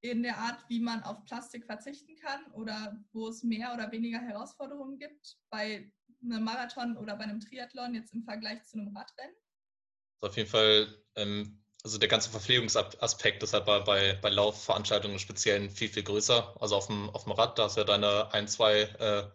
[0.00, 4.18] in der Art, wie man auf Plastik verzichten kann oder wo es mehr oder weniger
[4.18, 9.34] Herausforderungen gibt bei einem Marathon oder bei einem Triathlon jetzt im Vergleich zu einem Radrennen?
[10.22, 15.70] Auf jeden Fall, ähm, also der ganze Verpflegungsaspekt ist halt bei, bei, bei Laufveranstaltungen speziell
[15.70, 16.56] viel, viel größer.
[16.60, 19.28] Also auf dem, auf dem Rad, da hast du ja deine ein, zwei äh,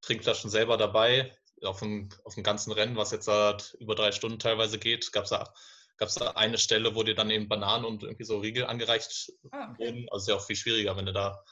[0.00, 1.36] Trinkflaschen selber dabei.
[1.62, 5.24] Auf dem, auf dem ganzen Rennen, was jetzt seit über drei Stunden teilweise geht, gab
[5.24, 5.52] es ja
[5.96, 9.32] gab es da eine Stelle, wo dir dann eben Bananen und irgendwie so Riegel angereicht
[9.52, 9.86] Ah, okay.
[9.86, 10.08] wurden.
[10.10, 11.44] Also ist ja auch viel schwieriger, wenn du da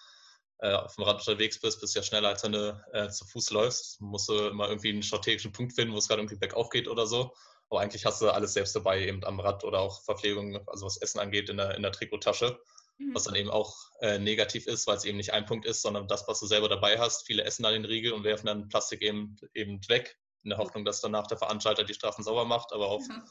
[0.59, 3.51] äh, auf dem Rad unterwegs bist, bist ja schneller, als wenn du äh, zu Fuß
[3.51, 4.01] läufst.
[4.01, 7.07] Musst du immer irgendwie einen strategischen Punkt finden, wo es gerade irgendwie bergauf geht oder
[7.07, 7.33] so.
[7.71, 10.97] Aber eigentlich hast du alles selbst dabei, eben am Rad oder auch Verpflegung, also was
[10.97, 12.59] Essen angeht, in der, in der Trikottasche.
[12.99, 13.15] Mhm.
[13.15, 16.09] Was dann eben auch äh, negativ ist, weil es eben nicht ein Punkt ist, sondern
[16.09, 17.27] das, was du selber dabei hast.
[17.27, 20.85] Viele essen dann den Riegel und werfen dann Plastik eben, eben weg, in der Hoffnung,
[20.85, 22.73] dass danach der Veranstalter die Straßen sauber macht.
[22.73, 23.25] Aber auf, Ja.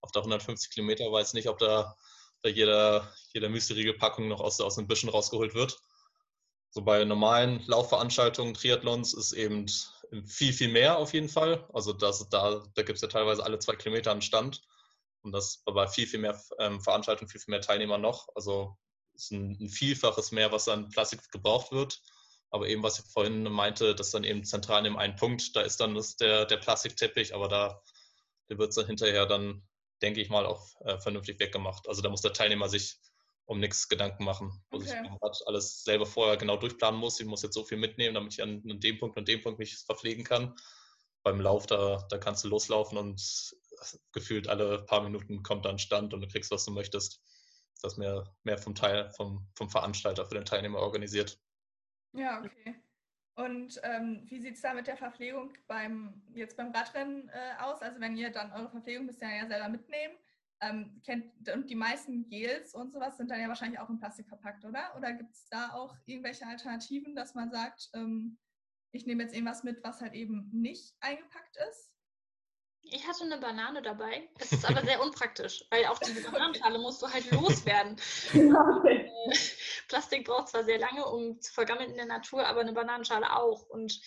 [0.00, 1.94] auf der 150 Kilometer weiß nicht, ob da,
[2.42, 5.78] da jeder, jeder Müsli-Riegel-Packung noch aus, aus den Büschen rausgeholt wird.
[6.70, 9.66] So bei normalen Laufveranstaltungen, Triathlons ist eben
[10.26, 11.68] viel, viel mehr auf jeden Fall.
[11.72, 14.62] Also das, da, da gibt es ja teilweise alle zwei Kilometer einen Stand.
[15.22, 18.28] Und das bei viel, viel mehr ähm, Veranstaltungen, viel, viel mehr Teilnehmer noch.
[18.34, 18.76] Also
[19.14, 22.00] es ist ein, ein Vielfaches mehr, was an Plastik gebraucht wird.
[22.50, 25.62] Aber eben, was ich vorhin meinte, dass dann eben zentral in dem einen Punkt, da
[25.62, 27.82] ist dann das der, der Plastikteppich, aber da
[28.48, 29.66] wird es dann hinterher dann,
[30.02, 31.88] denke ich mal, auch äh, vernünftig weggemacht.
[31.88, 32.98] Also da muss der Teilnehmer sich
[33.46, 34.62] um nichts Gedanken machen.
[34.70, 35.02] Wo Okay.
[35.04, 37.20] ich alles selber vorher genau durchplanen muss.
[37.20, 39.58] Ich muss jetzt so viel mitnehmen, damit ich an, an dem Punkt und dem Punkt
[39.58, 40.54] mich verpflegen kann.
[41.22, 43.20] Beim Lauf, da, da kannst du loslaufen und
[44.12, 47.20] gefühlt alle paar Minuten kommt dann Stand und du kriegst, was du möchtest.
[47.80, 51.40] Das ist mehr, mehr vom Teil, vom, vom Veranstalter für den Teilnehmer organisiert.
[52.12, 52.76] Ja, okay.
[53.34, 57.80] Und ähm, wie sieht es da mit der Verpflegung beim, jetzt beim Radrennen äh, aus?
[57.80, 60.14] Also wenn ihr dann eure Verpflegung müsst ihr ja selber mitnehmen.
[60.64, 64.28] Ähm, kennt, und die meisten Gels und sowas sind dann ja wahrscheinlich auch in Plastik
[64.28, 64.94] verpackt, oder?
[64.96, 68.38] Oder gibt es da auch irgendwelche Alternativen, dass man sagt, ähm,
[68.92, 71.92] ich nehme jetzt irgendwas mit, was halt eben nicht eingepackt ist?
[72.84, 74.28] Ich hatte eine Banane dabei.
[74.38, 77.96] Es ist aber sehr unpraktisch, weil auch diese Bananenschale musst du halt loswerden.
[79.24, 79.36] Äh,
[79.86, 83.68] Plastik braucht zwar sehr lange, um zu vergammeln in der Natur, aber eine Bananenschale auch.
[83.68, 84.00] Und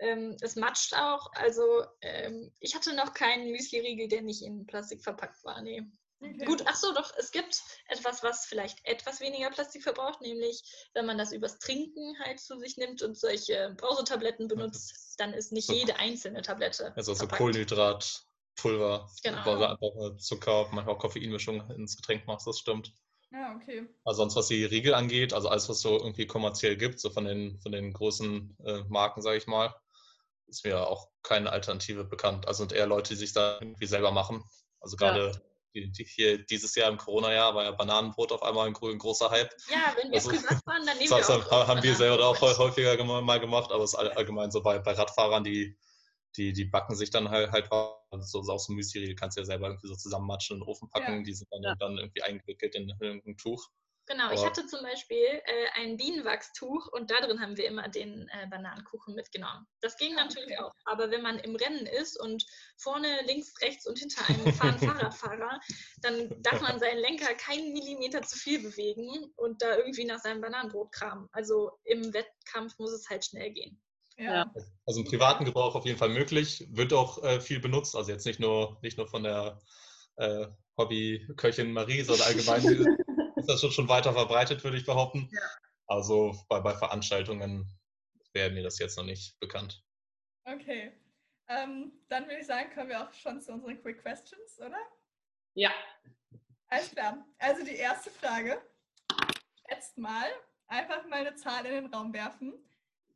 [0.00, 1.32] ähm, es matscht auch.
[1.32, 5.60] Also ähm, ich hatte noch keinen Müsli-Riegel, der nicht in Plastik verpackt war.
[5.62, 5.82] Nee.
[6.22, 6.44] Okay.
[6.44, 11.06] Gut, ach so, doch, es gibt etwas, was vielleicht etwas weniger Plastik verbraucht, nämlich wenn
[11.06, 15.68] man das übers Trinken halt zu sich nimmt und solche Brausetabletten benutzt, dann ist nicht
[15.68, 15.72] So.
[15.72, 16.92] jede einzelne Tablette.
[16.94, 17.38] Also so verpackt.
[17.38, 18.22] Kohlenhydrat,
[18.56, 20.12] Pulver, Genau.
[20.18, 22.92] Zucker, manchmal auch Koffeinmischung ins Getränk machst, das stimmt.
[23.32, 23.86] Ja, okay.
[24.04, 27.24] Also sonst, was die Riegel angeht, also alles, was so irgendwie kommerziell gibt, so von
[27.24, 29.74] den, von den großen äh, Marken, sage ich mal,
[30.50, 32.46] ist mir auch keine Alternative bekannt.
[32.46, 34.42] Also sind eher Leute, die sich da irgendwie selber machen.
[34.80, 35.12] Also Ja.
[35.12, 35.42] gerade
[35.74, 39.30] die, die hier dieses Jahr im Corona-Jahr war ja Bananenbrot auf einmal ein, ein großer
[39.30, 39.50] Hype.
[39.70, 41.68] Ja, wenn wir Also, privat waren, dann nehmen wir haben, auch.
[41.68, 44.92] haben wir selber auch häufiger mal gemacht, aber es ist all- allgemein so bei, bei
[44.92, 45.78] Radfahrern, die,
[46.36, 47.70] die, die backen sich dann halt, halt
[48.10, 50.90] also so aus dem Müsli, kannst du ja selber irgendwie so zusammenmatschen in den Ofen
[50.90, 51.22] packen, Ja.
[51.22, 51.74] die sind dann, Ja.
[51.76, 53.68] dann irgendwie eingewickelt in irgendein Tuch.
[54.10, 57.88] Genau, ich Aber- hatte zum Beispiel äh, ein Bienenwachstuch und da drin haben wir immer
[57.88, 59.68] den äh, Bananenkuchen mitgenommen.
[59.82, 60.58] Das ging Ah, natürlich okay.
[60.58, 60.72] auch.
[60.84, 62.44] Aber wenn man im Rennen ist und
[62.76, 64.78] vorne, links, rechts und hinter einem fahren
[65.14, 65.60] Fahrradfahrer,
[66.02, 70.40] dann darf man seinen Lenker keinen Millimeter zu viel bewegen und da irgendwie nach seinem
[70.40, 71.28] Bananenbrot kramen.
[71.30, 73.80] Also im Wettkampf muss es halt schnell gehen.
[74.16, 74.34] Ja.
[74.34, 74.54] Ja.
[74.86, 78.26] Also im privaten Gebrauch auf jeden Fall möglich, wird auch äh, viel benutzt, also jetzt
[78.26, 79.60] nicht nur, nicht nur von der
[80.16, 80.46] äh,
[80.76, 82.62] Hobbyköchin Marie, sondern allgemein
[83.40, 85.28] ist das schon, schon weiter verbreitet, würde ich behaupten.
[85.32, 85.40] Ja.
[85.86, 87.68] Also bei, bei Veranstaltungen
[88.32, 89.82] wäre mir das jetzt noch nicht bekannt.
[90.44, 90.92] Okay.
[91.48, 94.78] Ähm, dann würde ich sagen, kommen wir auch schon zu unseren Quick Questions, oder?
[95.54, 95.72] Ja,
[96.68, 97.26] Alles klar.
[97.38, 98.62] Also die erste Frage.
[99.68, 100.28] Schätzt mal,
[100.68, 102.54] einfach mal eine Zahl in den Raum werfen.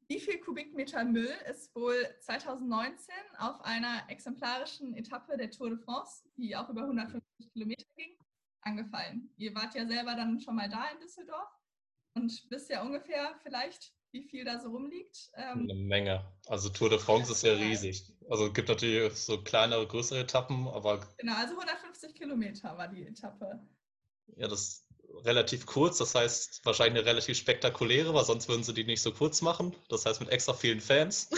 [0.09, 6.25] Wie viel Kubikmeter Müll ist wohl 2019 auf einer exemplarischen Etappe der Tour de France,
[6.37, 8.19] die auch über 150 Kilometer ging,
[8.65, 9.31] angefallen?
[9.37, 11.49] Ihr wart ja selber dann schon mal da in Düsseldorf
[12.15, 15.31] und wisst ja ungefähr vielleicht, wie viel da so rumliegt.
[15.37, 16.25] Ähm, Eine Menge.
[16.47, 18.13] Also Tour de France ist ja riesig.
[18.31, 23.07] Also es gibt natürlich so kleinere, größere Etappen, aber genau, also 150 Kilometer war die
[23.07, 23.61] Etappe.
[24.37, 24.87] ja, das ist
[25.25, 25.99] relativ kurz.
[25.99, 29.75] Das heißt wahrscheinlich eine relativ spektakuläre, weil sonst würden sie die nicht so kurz machen.
[29.89, 31.29] Das heißt mit extra vielen Fans.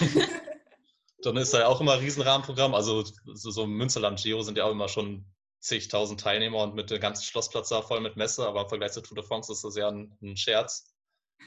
[1.22, 2.74] Dann ist da ja auch immer ein Riesenrahmenprogramm.
[2.74, 5.24] Also so, so Münsterland Giro sind ja auch immer schon
[5.60, 8.46] zigtausend Teilnehmer und mit dem ganzen Schlossplatz da voll mit Messe.
[8.46, 10.92] Aber im Vergleich zur Tour de France ist das ja ein, ein Scherz.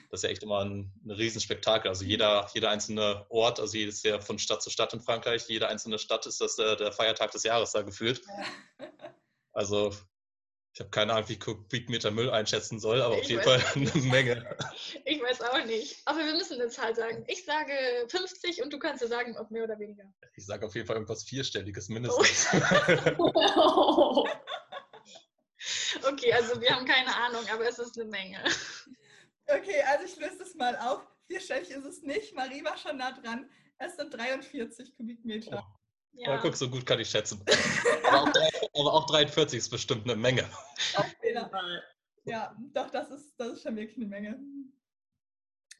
[0.09, 1.89] Das ist ja echt immer ein, ein Riesenspektakel.
[1.89, 5.67] Also jeder, jeder einzelne Ort, also jedes Jahr von Stadt zu Stadt in Frankreich, jede
[5.67, 8.21] einzelne Stadt ist das der, der Feiertag des Jahres da gefühlt.
[9.51, 9.91] Also
[10.79, 13.63] ich habe keine Ahnung, wie ich Kubikmeter Müll einschätzen soll, aber auf Ich jeden weiß
[13.63, 14.57] Fall eine Menge.
[15.03, 16.01] Ich weiß auch nicht.
[16.05, 17.25] Aber wir müssen eine Zahl sagen.
[17.27, 17.73] Ich sage
[18.07, 20.05] 50 und du kannst dir sagen, ob mehr oder weniger.
[20.37, 22.47] Ich sage auf jeden Fall irgendwas Vierstelliges mindestens.
[26.07, 28.41] Okay, also wir haben keine Ahnung, aber es ist eine Menge.
[29.47, 31.05] Okay, also ich löse das mal auf.
[31.27, 32.33] Vierstellig ist es nicht.
[32.33, 33.49] Marie war schon nah dran.
[33.77, 35.65] Es sind 43 Kubikmeter.
[36.13, 36.37] Ja.
[36.37, 37.43] guck, so gut kann ich schätzen.
[38.07, 40.49] aber, auch drei, aber, auch 43 ist bestimmt eine Menge.
[42.25, 44.39] Ja, doch, das ist, das ist schon wirklich eine Menge.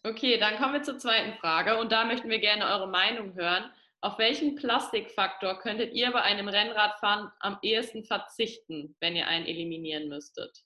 [0.03, 3.69] Okay, dann kommen wir zur zweiten Frage und da möchten wir gerne eure Meinung hören.
[4.01, 10.07] Auf welchen Plastikfaktor könntet ihr bei einem Rennradfahren am ehesten verzichten, wenn ihr einen eliminieren
[10.07, 10.63] müsstet?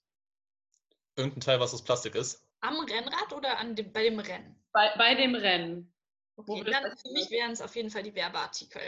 [1.16, 2.46] Irgendein Teil, was aus Plastik ist?
[2.60, 4.56] Am Rennrad oder an dem, bei dem Rennen?
[4.72, 5.92] Bei, bei dem Rennen.
[6.36, 8.82] Okay, dann für mich wären es auf jeden Fall die Werbeartikel.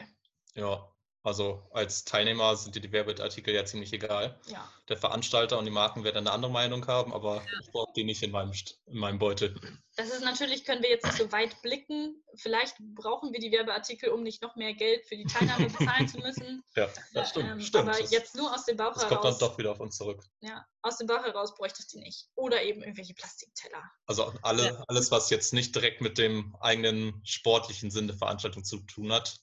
[0.57, 0.89] Ja,
[1.27, 4.39] also als Teilnehmer sind dir die Werbeartikel ja ziemlich egal.
[4.47, 4.71] Ja.
[4.89, 7.43] Der Veranstalter und die Marken werden eine andere Meinung haben, aber ja.
[7.61, 8.53] ich brauche die nicht in meinem,
[8.87, 9.61] in meinem Beutel.
[9.97, 12.23] Das ist natürlich, können wir jetzt nicht so weit blicken.
[12.37, 16.19] Vielleicht brauchen wir die Werbeartikel, um nicht noch mehr Geld für die Teilnahme bezahlen zu
[16.19, 16.63] müssen.
[16.77, 17.51] Ja, das stimmt.
[17.51, 17.89] Ähm, stimmt.
[17.89, 19.11] Aber jetzt nur aus dem Bauch das heraus.
[19.11, 20.23] Das kommt dann doch wieder auf uns zurück.
[20.43, 22.29] Ja, aus dem Bauch heraus bräuchte ich die nicht.
[22.37, 23.83] Oder eben irgendwelche Plastikteller.
[24.05, 24.85] Also alle, ja.
[24.87, 29.41] alles, was jetzt nicht direkt mit dem eigenen sportlichen Sinn der Veranstaltung zu tun hat,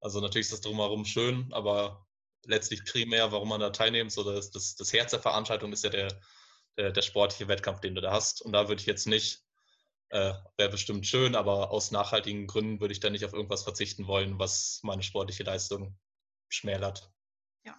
[0.00, 2.06] also natürlich ist das drumherum schön, aber
[2.46, 5.90] letztlich primär, warum man da teilnimmt, so das, das, das Herz der Veranstaltung ist ja
[5.90, 6.20] der,
[6.76, 8.42] der, der, sportliche Wettkampf, den du da hast.
[8.42, 9.44] Und da würde ich jetzt nicht,
[10.08, 14.06] äh, wäre bestimmt schön, aber aus nachhaltigen Gründen würde ich da nicht auf irgendwas verzichten
[14.06, 15.98] wollen, was meine sportliche Leistung
[16.48, 17.12] schmälert.
[17.64, 17.78] Ja.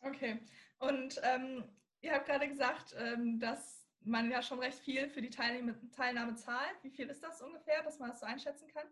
[0.00, 0.40] Okay.
[0.78, 1.64] Und ähm,
[2.00, 6.34] ihr habt gerade gesagt, ähm, dass man ja schon recht viel für die Teilnahme, Teilnahme
[6.34, 6.82] zahlt.
[6.82, 8.86] Wie viel ist das ungefähr, dass man das so einschätzen kann?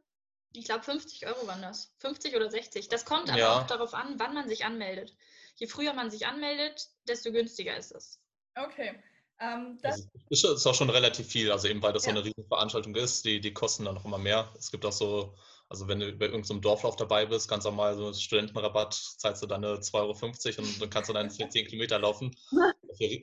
[0.52, 1.92] Ich glaube, 50 Euro waren das.
[1.98, 2.88] 50 oder 60.
[2.88, 3.58] Das kommt aber ja.
[3.60, 5.14] auch darauf an, wann man sich anmeldet.
[5.56, 8.18] Je früher man sich anmeldet, desto günstiger ist es.
[8.56, 9.00] Okay.
[9.40, 11.52] Ähm, das also, ist auch schon relativ viel.
[11.52, 12.12] Also eben weil das ja.
[12.12, 14.52] so eine riesige Veranstaltung ist, die, die kosten dann noch immer mehr.
[14.58, 15.34] Es gibt auch so
[15.70, 19.64] also wenn du bei irgendeinem Dorflauf dabei bist, ganz normal so Studentenrabatt, zahlst du dann
[19.64, 22.36] 2,50 Euro und dann kannst du dann 10 Kilometer laufen.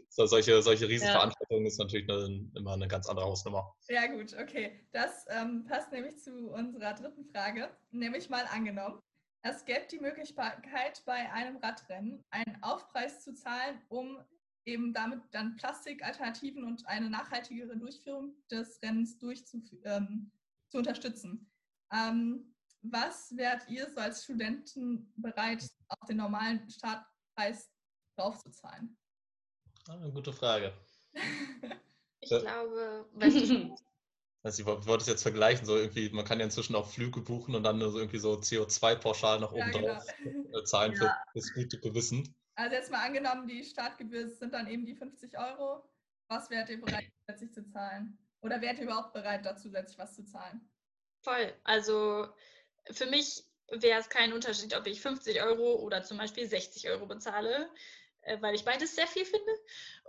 [0.10, 1.68] solche, solche Riesenveranstaltungen ja.
[1.68, 3.74] ist natürlich eine, immer eine ganz andere Hausnummer.
[3.90, 4.88] Ja gut, okay.
[4.92, 7.70] Das ähm, passt nämlich zu unserer dritten Frage.
[7.92, 9.00] Nämlich mal angenommen,
[9.42, 14.20] es gäbe die Möglichkeit, bei einem Radrennen einen Aufpreis zu zahlen, um
[14.66, 19.18] eben damit dann Plastikalternativen und eine nachhaltigere Durchführung des Rennens
[19.86, 20.32] ähm,
[20.70, 21.50] zu unterstützen.
[21.94, 27.72] Ähm, was wärt ihr so als Studenten bereit, auf den normalen Startpreis
[28.18, 28.98] draufzuzahlen?
[29.90, 30.74] Eine gute Frage.
[32.20, 33.06] ich glaube,
[34.44, 37.54] Also ich wollte es jetzt vergleichen, so irgendwie, man kann ja inzwischen auch Flüge buchen
[37.54, 40.60] und dann so irgendwie so CO2-Pauschal nach oben ja, drauf genau.
[40.60, 41.00] Äh, zahlen ja.
[41.00, 42.34] für das gute Gewissen.
[42.56, 45.84] Also jetzt mal angenommen, die Startgebühr sind dann eben die 50 Euro.
[46.30, 48.18] Was wärt ihr bereit, zusätzlich zu zahlen?
[48.42, 50.62] Oder wärt ihr überhaupt bereit, da zusätzlich was zu zahlen?
[51.24, 51.54] Voll.
[51.64, 52.28] Also
[52.92, 57.06] für mich wäre es kein Unterschied, ob ich 50 Euro oder zum Beispiel 60 Euro
[57.06, 57.70] bezahle,
[58.42, 59.52] weil ich beides sehr viel finde.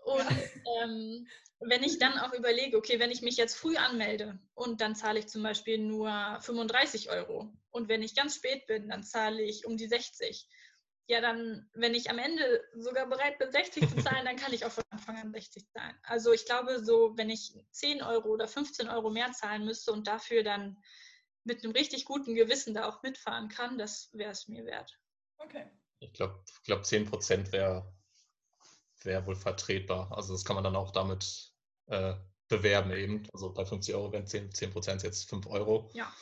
[0.04, 0.84] Und ja.
[0.84, 1.26] ähm,
[1.60, 5.18] wenn ich dann auch überlege, okay, wenn ich mich jetzt früh anmelde und dann zahle
[5.18, 9.66] ich zum Beispiel nur 35 Euro und wenn ich ganz spät bin, dann zahle ich
[9.66, 10.48] um die 60.
[11.10, 14.66] Ja, dann, wenn ich am Ende sogar bereit bin, 60 zu zahlen, dann kann ich
[14.66, 15.96] auch von Anfang an 60 zahlen.
[16.02, 20.06] Also ich glaube, so, wenn ich 10 Euro oder 15 Euro mehr zahlen müsste und
[20.06, 20.76] dafür dann
[21.44, 24.98] mit einem richtig guten Gewissen da auch mitfahren kann, das wäre es mir wert.
[25.38, 25.66] Okay.
[26.00, 27.90] Ich glaube, ich glaub 10 Prozent wäre
[29.02, 30.10] wär wohl vertretbar.
[30.16, 31.52] Also das kann man dann auch damit
[31.86, 32.14] äh,
[32.48, 33.28] bewerben eben.
[33.32, 35.90] Also bei 50 Euro wären 10, 10 Prozent jetzt 5 Euro.
[35.94, 36.12] Ja.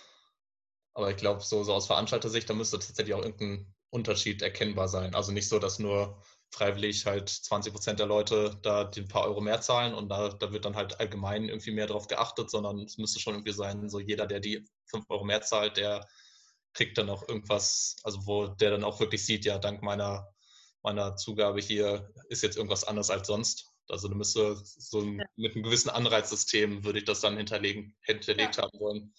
[0.94, 5.14] Aber ich glaube, so, so aus Veranstalter-Sicht, da müsste tatsächlich auch irgendein Unterschied erkennbar sein.
[5.14, 9.40] Also nicht so, dass nur freiwillig halt 20 Prozent der Leute da den paar Euro
[9.40, 12.98] mehr zahlen und da, da wird dann halt allgemein irgendwie mehr drauf geachtet, sondern es
[12.98, 16.06] müsste schon irgendwie sein, so jeder, der die 5 Euro mehr zahlt, der
[16.72, 20.28] kriegt dann auch irgendwas, also wo der dann auch wirklich sieht, ja, dank meiner,
[20.86, 23.72] meiner Zugabe hier ist jetzt irgendwas anderes als sonst.
[23.88, 28.56] Also du müsste so ein, mit einem gewissen Anreizsystem würde ich das dann hinterlegen, hinterlegt
[28.56, 28.62] ja.
[28.62, 29.14] haben wollen,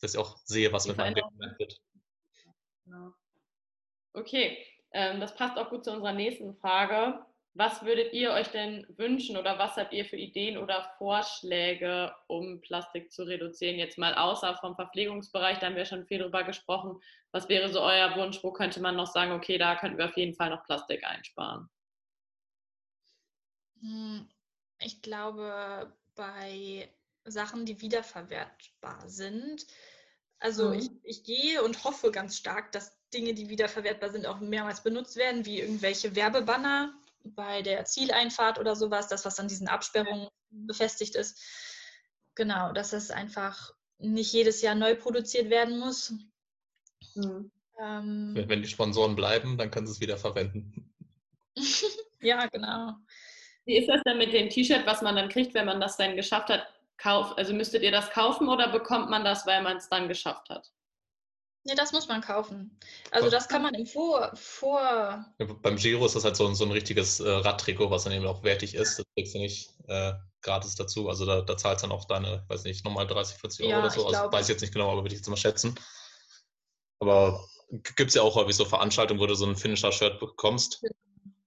[0.00, 1.80] dass ich auch sehe, was mit meinem Geld wird.
[2.84, 3.12] Genau.
[4.14, 4.58] Okay,
[4.92, 7.24] ähm, das passt auch gut zu unserer nächsten Frage.
[7.58, 12.60] Was würdet ihr euch denn wünschen oder was habt ihr für Ideen oder Vorschläge, um
[12.60, 13.78] Plastik zu reduzieren?
[13.78, 17.00] Jetzt mal außer vom Verpflegungsbereich, da haben wir schon viel drüber gesprochen.
[17.32, 18.44] Was wäre so euer Wunsch?
[18.44, 21.70] Wo könnte man noch sagen, okay, da könnten wir auf jeden Fall noch Plastik einsparen?
[23.80, 24.28] Hm,
[24.80, 26.90] ich glaube, bei
[27.24, 29.66] Sachen, die wiederverwertbar sind,
[30.40, 30.74] also mhm.
[30.74, 35.16] ich, ich gehe und hoffe ganz stark, dass Dinge, die wiederverwertbar sind, auch mehrmals benutzt
[35.16, 36.92] werden, wie irgendwelche Werbebanner
[37.34, 41.42] bei der Zieleinfahrt oder sowas, das, was an diesen Absperrungen befestigt ist.
[42.34, 46.12] Genau, dass es einfach nicht jedes Jahr neu produziert werden muss.
[47.14, 47.50] Mhm.
[47.80, 50.94] Ähm, wenn die Sponsoren bleiben, dann können sie es wieder verwenden.
[52.20, 52.94] ja, genau.
[53.64, 56.16] Wie ist das denn mit dem T-Shirt, was man dann kriegt, wenn man das dann
[56.16, 56.66] geschafft hat?
[56.98, 60.48] Kauf, also müsstet ihr das kaufen oder bekommt man das, weil man es dann geschafft
[60.48, 60.72] hat?
[61.66, 62.78] Nee, das muss man kaufen.
[63.10, 64.30] Also das kann man im Vor...
[64.36, 65.26] vor
[65.62, 68.44] beim Giro ist das halt so, so ein richtiges äh, Radtrikot, was dann eben auch
[68.44, 68.98] wertig ist.
[69.00, 70.12] Das kriegst du nicht äh,
[70.42, 71.08] gratis dazu.
[71.08, 73.78] Also da, da zahlst du dann auch deine, weiß nicht, nochmal 30, 40 Euro Ja,
[73.80, 74.00] oder so.
[74.02, 75.74] ich Also glaub- weiß ich jetzt nicht genau, aber würde ich jetzt mal schätzen.
[77.00, 77.44] Aber
[77.96, 80.82] gibt es ja auch häufig so Veranstaltungen, wo du so ein Finisher-Shirt bekommst.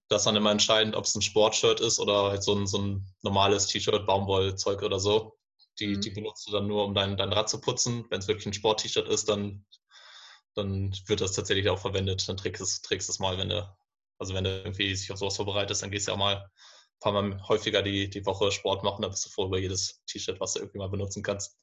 [0.08, 2.78] Das ist dann immer entscheidend, ob es ein Sportshirt ist oder halt so ein, so
[2.78, 5.38] ein normales T-Shirt, Baumwollzeug oder so.
[5.78, 6.00] Die, Mhm.
[6.02, 8.04] die benutzt du dann nur, um dein, dein Rad zu putzen.
[8.10, 9.64] Wenn es wirklich ein Sport-T-Shirt ist, dann,
[10.62, 12.28] dann wird das tatsächlich auch verwendet.
[12.28, 13.76] Dann trägst du es, es mal, wenn du,
[14.18, 16.50] also wenn du irgendwie sich auf sowas vorbereitest, dann gehst du ja auch mal ein
[17.00, 20.40] paar Mal häufiger die, die Woche Sport machen, dann bist du froh über jedes T-Shirt,
[20.40, 21.56] was du irgendwie mal benutzen kannst.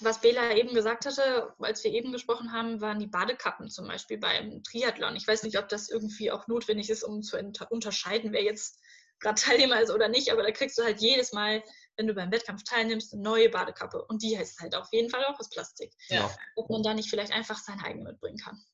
[0.00, 4.18] Was Bela eben gesagt hatte, als wir eben gesprochen haben, waren die Badekappen zum Beispiel
[4.18, 5.16] beim Triathlon.
[5.16, 8.78] Ich weiß nicht, ob das irgendwie auch notwendig ist, um zu unter- unterscheiden, wer jetzt
[9.18, 11.62] gerade Teilnehmer ist oder nicht, aber da kriegst du halt jedes Mal,
[11.96, 14.04] wenn du beim Wettkampf teilnimmst, eine neue Badekappe.
[14.04, 15.92] Und die heißt halt auf jeden Fall auch aus Plastik.
[16.08, 16.30] Ja.
[16.56, 18.64] Ob man da nicht vielleicht einfach seine eigene mitbringen kann.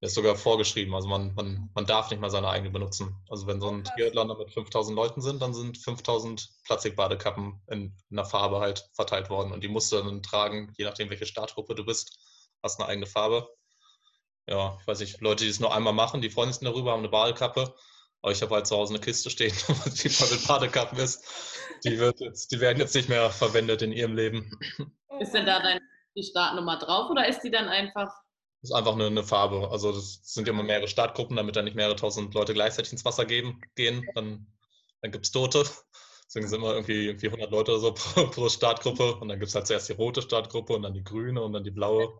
[0.00, 3.22] Das ist sogar vorgeschrieben, also man, man, man darf nicht mal seine eigene benutzen.
[3.28, 8.24] Also wenn so ein da mit 5000 Leuten sind, dann sind 5000 Plastikbadekappen in einer
[8.24, 11.84] Farbe halt verteilt worden und die musst du dann tragen, je nachdem welche Startgruppe du
[11.84, 12.18] bist,
[12.62, 13.46] hast eine eigene Farbe.
[14.46, 17.00] Ja, ich weiß nicht, Leute, die es nur einmal machen, die freuen sich darüber, haben
[17.00, 17.74] eine Badekappe,
[18.22, 19.52] aber ich habe halt zu Hause eine Kiste stehen,
[20.02, 21.24] die voll mit Badekappen ist.
[21.84, 24.58] Die, wird jetzt, die werden jetzt nicht mehr verwendet in ihrem Leben.
[25.08, 25.80] Oh Ist denn da deine
[26.16, 28.08] die Startnummer drauf oder ist die dann einfach
[28.62, 29.70] Das ist einfach eine, eine Farbe.
[29.70, 33.04] Also das sind ja immer mehrere Startgruppen, damit dann nicht mehrere tausend Leute gleichzeitig ins
[33.04, 34.06] Wasser geben, gehen.
[34.14, 34.46] Dann,
[35.02, 35.64] dann gibt es Tote.
[36.26, 39.16] Deswegen sind immer irgendwie, irgendwie 100 Leute oder so pro, pro Startgruppe.
[39.16, 41.64] Und dann gibt es halt zuerst die rote Startgruppe und dann die grüne und dann
[41.64, 42.18] die blaue.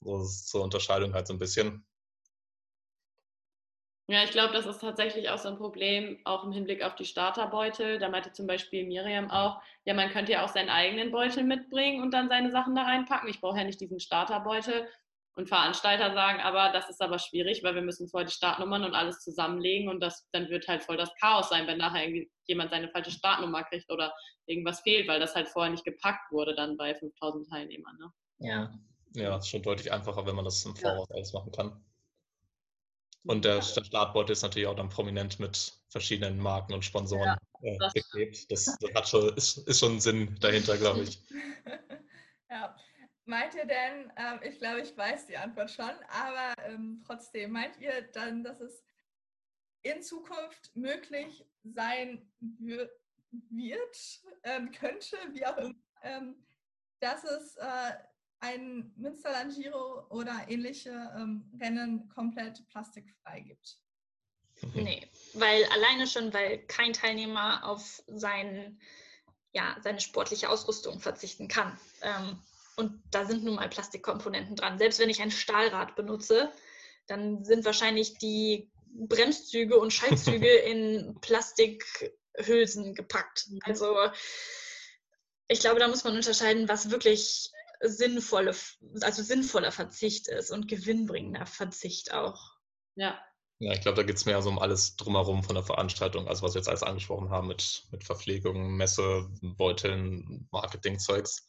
[0.00, 1.86] So ist zur Unterscheidung halt so ein bisschen.
[4.08, 7.04] Ja, ich glaube, das ist tatsächlich auch so ein Problem, auch im Hinblick auf die
[7.04, 7.98] Starterbeutel.
[7.98, 12.02] Da meinte zum Beispiel Miriam auch, ja, man könnte ja auch seinen eigenen Beutel mitbringen
[12.02, 13.28] und dann seine Sachen da reinpacken.
[13.28, 14.88] Ich brauche ja nicht diesen Starterbeutel.
[15.34, 18.94] Und Veranstalter sagen aber, das ist aber schwierig, weil wir müssen vorher die Startnummern und
[18.94, 22.70] alles zusammenlegen und das, dann wird halt voll das Chaos sein, wenn nachher irgendwie jemand
[22.70, 24.12] seine falsche Startnummer kriegt oder
[24.44, 27.96] irgendwas fehlt, weil das halt vorher nicht gepackt wurde dann bei 5000 Teilnehmern.
[27.96, 28.12] Ne?
[28.40, 28.72] Ja.
[29.14, 30.90] Ja, ist schon deutlich einfacher, wenn man das im Ja.
[30.90, 31.82] Voraus alles machen kann.
[33.24, 37.78] Und der, der Startbeutel ist natürlich auch dann prominent mit verschiedenen Marken und Sponsoren äh,
[37.78, 38.50] das- geklebt.
[38.50, 41.20] Das, das hat schon, ist, ist schon ein Sinn dahinter, glaube ich.
[42.50, 42.76] ja.
[43.24, 47.78] Meint ihr denn, ähm, ich glaube, ich weiß die Antwort schon, aber ähm, trotzdem, meint
[47.78, 48.82] ihr dann, dass es
[49.82, 52.90] in Zukunft möglich sein wird,
[54.42, 56.44] ähm, könnte, wie auch immer, ähm,
[56.98, 57.92] dass es äh,
[58.42, 63.78] ein Münsterland Giro oder ähnliche ähm, Rennen komplett plastikfrei gibt?
[64.74, 68.80] Nee, weil alleine schon, weil kein Teilnehmer auf sein,
[69.52, 71.78] ja, seine sportliche Ausrüstung verzichten kann.
[72.02, 72.42] Ähm,
[72.76, 74.78] und da sind nun mal Plastikkomponenten dran.
[74.78, 76.52] Selbst wenn ich ein Stahlrad benutze,
[77.06, 83.48] dann sind wahrscheinlich die Bremszüge und Schaltzüge in Plastikhülsen gepackt.
[83.62, 83.96] Also
[85.48, 88.54] ich glaube, da muss man unterscheiden, was wirklich sinnvolle,
[89.00, 92.38] also sinnvoller Verzicht ist und gewinnbringender Verzicht auch.
[92.94, 93.18] Ja,
[93.58, 96.42] Ja, ich glaube, da geht es mehr so um alles drumherum von der Veranstaltung, also
[96.42, 101.46] was wir jetzt alles angesprochen haben mit, mit Verpflegung, Messe, Beuteln, Marketingzeugs.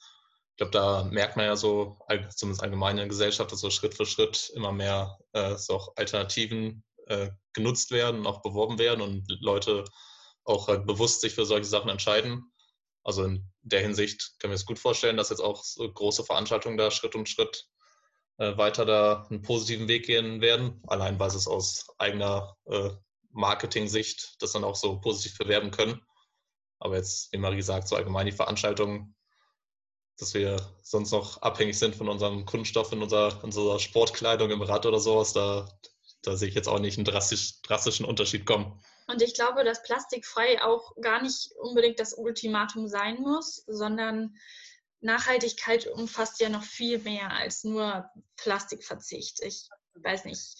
[0.51, 1.97] Ich glaube, da merkt man ja so,
[2.35, 5.93] zumindest allgemein in der Gesellschaft, dass so Schritt für Schritt immer mehr äh, so auch
[5.95, 9.83] Alternativen äh, genutzt werden und auch beworben werden und Leute
[10.45, 12.51] auch halt bewusst sich für solche Sachen entscheiden.
[13.03, 16.77] Also in der Hinsicht können wir es gut vorstellen, dass jetzt auch so große Veranstaltungen
[16.77, 17.67] da Schritt um Schritt
[18.37, 20.81] äh, weiter da einen positiven Weg gehen werden.
[20.87, 22.89] Allein weil sie es aus eigener äh,
[23.31, 26.01] Marketing-Sicht das dann auch so positiv bewerben können.
[26.79, 29.15] Aber jetzt, wie Marie sagt, so allgemein die Veranstaltungen,
[30.17, 34.85] dass wir sonst noch abhängig sind von unserem Kunststoff in unserer, unserer Sportkleidung im Rad
[34.85, 35.67] oder sowas, da,
[36.21, 38.79] da sehe ich jetzt auch nicht einen drastisch, drastischen Unterschied kommen.
[39.13, 44.35] Und ich glaube, dass plastikfrei auch gar nicht unbedingt das Ultimatum sein muss, sondern
[45.01, 49.43] Nachhaltigkeit umfasst ja noch viel mehr als nur Plastikverzicht.
[49.43, 50.55] Ich weiß nicht.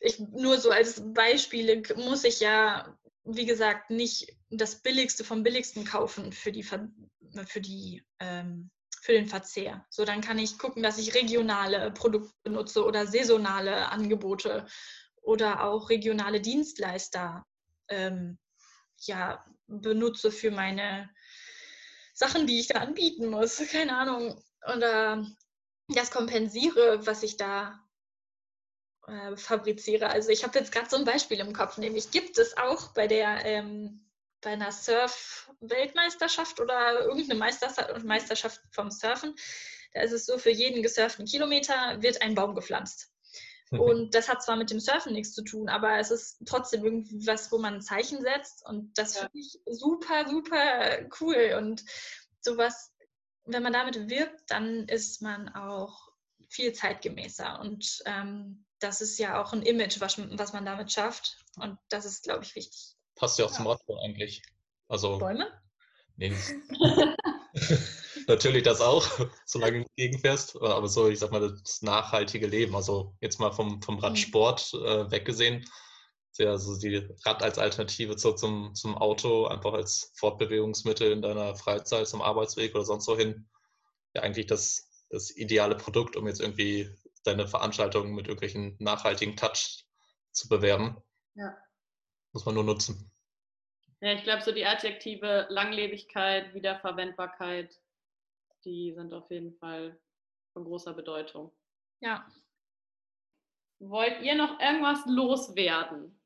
[0.00, 5.84] Ich, nur so als Beispiele muss ich ja, wie gesagt, nicht das Billigste vom Billigsten
[5.84, 8.70] kaufen für, die, für, die, ähm,
[9.02, 9.86] für den Verzehr.
[9.88, 14.66] So, dann kann ich gucken, dass ich regionale Produkte benutze oder saisonale Angebote
[15.26, 17.44] oder auch regionale Dienstleister
[17.88, 18.38] ähm,
[19.00, 21.10] ja, benutze für meine
[22.14, 23.58] Sachen, die ich da anbieten muss.
[23.72, 24.42] Keine Ahnung.
[24.74, 25.26] Oder
[25.88, 27.80] das kompensiere, was ich da
[29.06, 30.08] äh, fabriziere.
[30.08, 33.06] Also ich habe jetzt gerade so ein Beispiel im Kopf, nämlich gibt es auch bei
[33.06, 34.02] der ähm,
[34.42, 39.34] bei einer Surf-Weltmeisterschaft oder irgendeine Meisterschaft, Meisterschaft vom Surfen,
[39.92, 43.10] Da ist es so, für jeden gesurften Kilometer wird ein Baum gepflanzt.
[43.70, 47.26] Und das hat zwar mit dem Surfen nichts zu tun, aber es ist trotzdem irgendwie
[47.26, 48.64] was, wo man ein Zeichen setzt.
[48.66, 49.22] Und das ja.
[49.22, 51.56] finde ich super, super cool.
[51.58, 51.84] Und
[52.40, 52.92] sowas,
[53.44, 56.12] wenn man damit wirbt, dann ist man auch
[56.48, 57.60] viel zeitgemäßer.
[57.60, 61.38] Und ähm, das ist ja auch ein Image, was, was man damit schafft.
[61.56, 62.94] Und das ist, glaube ich, wichtig.
[63.16, 63.56] Passt ja auch ja.
[63.56, 64.42] zum Radfahren eigentlich.
[64.88, 65.50] Also, Bäume?
[66.16, 66.32] Nee,
[68.28, 69.06] natürlich das auch,
[69.44, 70.60] solange du gegenfährst.
[70.60, 72.74] Aber so, ich sag mal, das nachhaltige Leben.
[72.74, 75.64] Also jetzt mal vom, vom Radsport äh, weggesehen.
[76.38, 81.56] Ja, also die Rad als Alternative zu, zum, zum Auto, einfach als Fortbewegungsmittel in deiner
[81.56, 83.48] Freizeit, zum Arbeitsweg oder sonst wohin.
[84.14, 86.90] Ja, eigentlich das, das ideale Produkt, um jetzt irgendwie
[87.24, 89.86] deine Veranstaltungen mit irgendwelchen nachhaltigen Touch
[90.32, 90.98] zu bewerben.
[91.34, 91.56] Ja.
[92.32, 93.10] Muss man nur nutzen.
[94.00, 97.74] Ja, ich glaube, so die Adjektive Langlebigkeit, Wiederverwendbarkeit,
[98.66, 99.98] die sind auf jeden Fall
[100.52, 101.52] von großer Bedeutung.
[102.00, 102.26] Ja.
[103.78, 106.20] Wollt ihr noch irgendwas loswerden?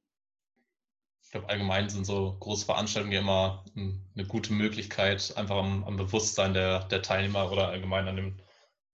[1.23, 5.97] Ich glaube, allgemein sind so große Veranstaltungen ja immer eine gute Möglichkeit, einfach am, am
[5.97, 8.41] Bewusstsein der, der, Teilnehmer oder allgemein an dem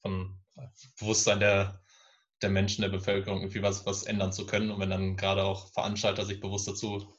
[0.03, 0.39] von
[0.99, 1.81] Bewusstsein der,
[2.43, 4.71] der Menschen, der Bevölkerung irgendwie was, was ändern zu können.
[4.71, 7.15] Und wenn dann gerade auch Veranstalter sich bewusst dazu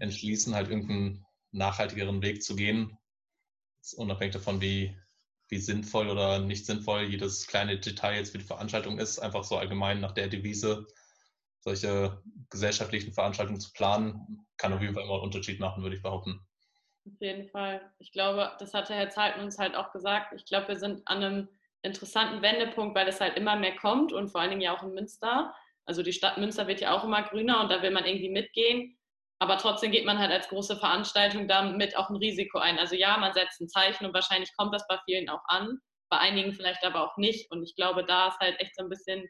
[0.00, 2.98] entschließen, halt irgendeinen nachhaltigeren Weg zu gehen,
[3.96, 4.98] unabhängig davon, wie,
[5.48, 9.56] wie sinnvoll oder nicht sinnvoll jedes kleine Detail jetzt für die Veranstaltung ist, einfach so
[9.56, 10.86] allgemein nach der Devise,
[11.60, 16.02] solche gesellschaftlichen Veranstaltungen zu planen, kann auf jeden Fall immer einen Unterschied machen, würde ich
[16.02, 16.40] behaupten.
[17.06, 17.80] Auf jeden Fall.
[17.98, 20.34] Ich glaube, das hatte Herr Zeitmann uns halt auch gesagt.
[20.34, 21.48] Ich glaube, wir sind an einem
[21.82, 24.92] interessanten Wendepunkt, weil es halt immer mehr kommt und vor allen Dingen ja auch in
[24.92, 25.54] Münster.
[25.84, 28.97] Also die Stadt Münster wird ja auch immer grüner und da will man irgendwie mitgehen.
[29.40, 32.78] Aber trotzdem geht man halt als große Veranstaltung damit auch ein Risiko ein.
[32.78, 35.78] Also ja, man setzt ein Zeichen und wahrscheinlich kommt das bei vielen auch an,
[36.10, 37.50] bei einigen vielleicht aber auch nicht.
[37.52, 39.28] Und ich glaube, da ist halt echt so ein bisschen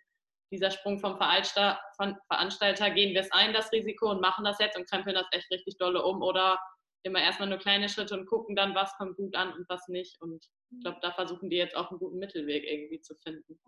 [0.51, 4.59] dieser Sprung vom Veranstalter, von Veranstalter gehen wir es ein, das Risiko, und machen das
[4.59, 6.59] jetzt und krempeln das echt richtig dolle um oder
[7.03, 10.21] immer erstmal nur kleine Schritte und gucken dann, was kommt gut an und was nicht.
[10.23, 13.61] Und ich glaube, da versuchen die jetzt auch einen guten Mittelweg irgendwie zu finden.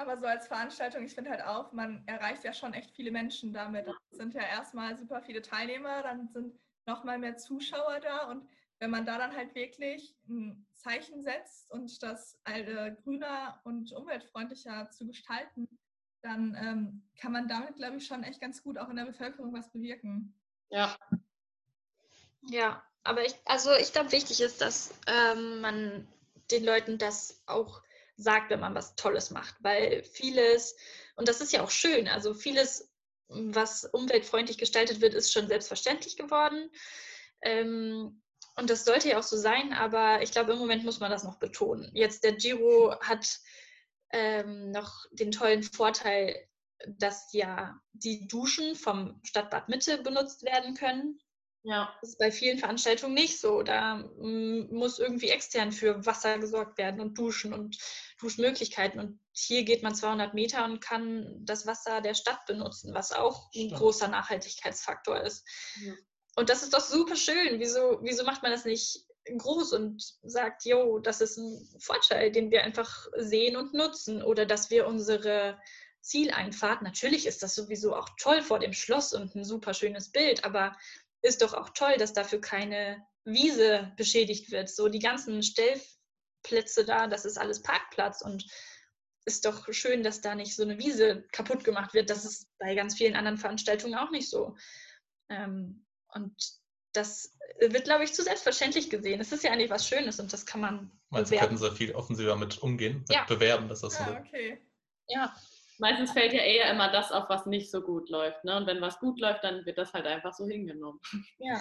[0.00, 3.52] Aber so als Veranstaltung, ich finde halt auch, man erreicht ja schon echt viele Menschen
[3.52, 3.86] damit.
[4.10, 8.48] Es sind ja erstmal super viele Teilnehmer, dann sind nochmal mehr Zuschauer da und
[8.78, 14.90] wenn man da dann halt wirklich ein Zeichen setzt und das äh, grüner und umweltfreundlicher
[14.90, 15.68] zu gestalten,
[16.22, 19.52] dann ähm, kann man damit, glaube ich, schon echt ganz gut auch in der Bevölkerung
[19.52, 20.34] was bewirken.
[20.70, 20.96] Ja.
[22.48, 26.08] Ja, aber ich, also ich glaube, wichtig ist, dass ähm, man
[26.50, 27.82] den Leuten das auch
[28.20, 30.76] sagt, wenn man was Tolles macht, weil vieles,
[31.16, 32.92] und das ist ja auch schön, also vieles,
[33.28, 36.70] was umweltfreundlich gestaltet wird, ist schon selbstverständlich geworden.
[37.42, 38.22] Ähm,
[38.56, 41.24] und das sollte ja auch so sein, aber ich glaube, im Moment muss man das
[41.24, 41.90] noch betonen.
[41.94, 43.38] Jetzt der Giro hat
[44.12, 46.36] ähm, noch den tollen Vorteil,
[46.86, 51.20] dass ja die Duschen vom Stadtbad Mitte benutzt werden können.
[51.62, 51.94] Ja.
[52.00, 53.62] Das ist bei vielen Veranstaltungen nicht so.
[53.62, 57.78] Da mm, muss irgendwie extern für Wasser gesorgt werden und Duschen und
[58.18, 58.98] Duschmöglichkeiten.
[58.98, 63.50] Und hier geht man 200 Meter und kann das Wasser der Stadt benutzen, was auch
[63.54, 65.46] ein großer Nachhaltigkeitsfaktor ist.
[65.84, 65.92] Ja.
[66.36, 67.60] Und das ist doch super schön.
[67.60, 69.04] Wieso, wieso macht man das nicht
[69.36, 74.46] groß und sagt, jo, das ist ein Vorteil, den wir einfach sehen und nutzen oder
[74.46, 75.58] dass wir unsere
[76.00, 80.44] Zieleinfahrt, natürlich ist das sowieso auch toll vor dem Schloss und ein super schönes Bild,
[80.44, 80.74] aber
[81.22, 84.68] ist doch auch toll, dass dafür keine Wiese beschädigt wird.
[84.68, 88.46] So die ganzen Stellplätze da, das ist alles Parkplatz und
[89.26, 92.10] ist doch schön, dass da nicht so eine Wiese kaputt gemacht wird.
[92.10, 94.56] Das ist bei ganz vielen anderen Veranstaltungen auch nicht so.
[95.28, 96.34] Ähm, und
[96.92, 99.20] das wird, glaube ich, zu selbstverständlich gesehen.
[99.20, 100.90] Es ist ja eigentlich was Schönes und das kann man.
[101.10, 103.24] Meinst du, könnten sie viel offensiver mit umgehen, mit ja.
[103.24, 104.12] bewerben, dass das ja, so.
[104.12, 104.60] Okay.
[105.06, 105.36] Ja.
[105.80, 108.44] Meistens fällt ja eher immer das auf, was nicht so gut läuft.
[108.44, 108.56] Ne?
[108.56, 111.00] Und wenn was gut läuft, dann wird das halt einfach so hingenommen.
[111.38, 111.58] Ja,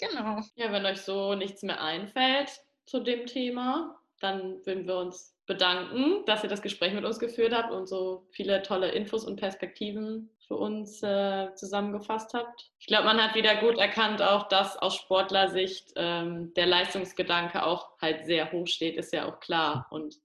[0.00, 0.40] genau.
[0.56, 2.50] Ja, wenn euch so nichts mehr einfällt
[2.86, 7.54] zu dem Thema, dann würden wir uns bedanken, dass ihr das Gespräch mit uns geführt
[7.54, 12.70] habt und so viele tolle Infos und Perspektiven für uns äh, zusammengefasst habt.
[12.78, 17.98] Ich glaube, man hat wieder gut erkannt, auch dass aus Sportlersicht ähm, der Leistungsgedanke auch
[18.00, 19.86] halt sehr hoch steht, ist ja auch klar.
[19.90, 20.16] Und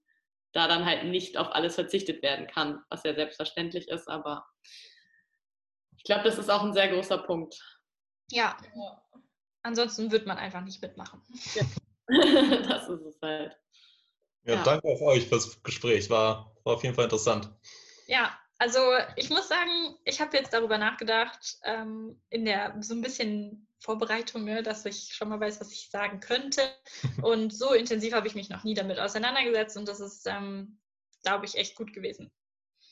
[0.54, 4.46] da dann halt nicht auf alles verzichtet werden kann, was ja selbstverständlich ist, aber
[5.96, 7.60] ich glaube, das ist auch ein sehr großer Punkt.
[8.30, 8.56] Ja.
[9.62, 11.22] Ansonsten wird man einfach nicht mitmachen.
[11.54, 11.62] Ja.
[12.68, 13.56] das ist es halt.
[14.44, 16.08] Ja, ja, danke auch euch fürs Gespräch.
[16.10, 17.50] War, war auf jeden Fall interessant.
[18.06, 18.78] Ja, also
[19.16, 24.44] ich muss sagen, ich habe jetzt darüber nachgedacht, ähm, in der so ein bisschen Vorbereitung,
[24.44, 26.62] ne, dass ich schon mal weiß, was ich sagen könnte.
[27.22, 29.76] Und so intensiv habe ich mich noch nie damit auseinandergesetzt.
[29.76, 30.78] Und das ist ähm,
[31.24, 32.30] glaube ich, echt gut gewesen.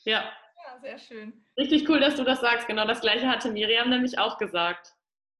[0.03, 0.31] Ja.
[0.65, 1.45] Ja, sehr schön.
[1.57, 2.67] Richtig cool, dass du das sagst.
[2.67, 4.93] Genau das gleiche hatte Miriam nämlich auch gesagt.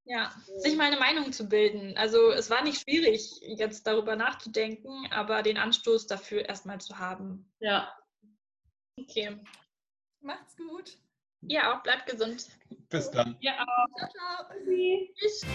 [0.06, 1.96] Ja, sich meine Meinung zu bilden.
[1.98, 7.50] Also es war nicht schwierig, jetzt darüber nachzudenken, aber den Anstoß dafür erstmal zu haben.
[7.60, 7.94] Ja.
[9.00, 9.40] Okay.
[10.20, 10.98] Macht's gut.
[11.48, 12.48] Ja, auch bleibt gesund.
[12.90, 13.36] Bis dann.
[13.42, 13.88] Ja, auch.
[13.98, 14.46] Ciao, ciao.
[15.16, 15.48] Tschüssi.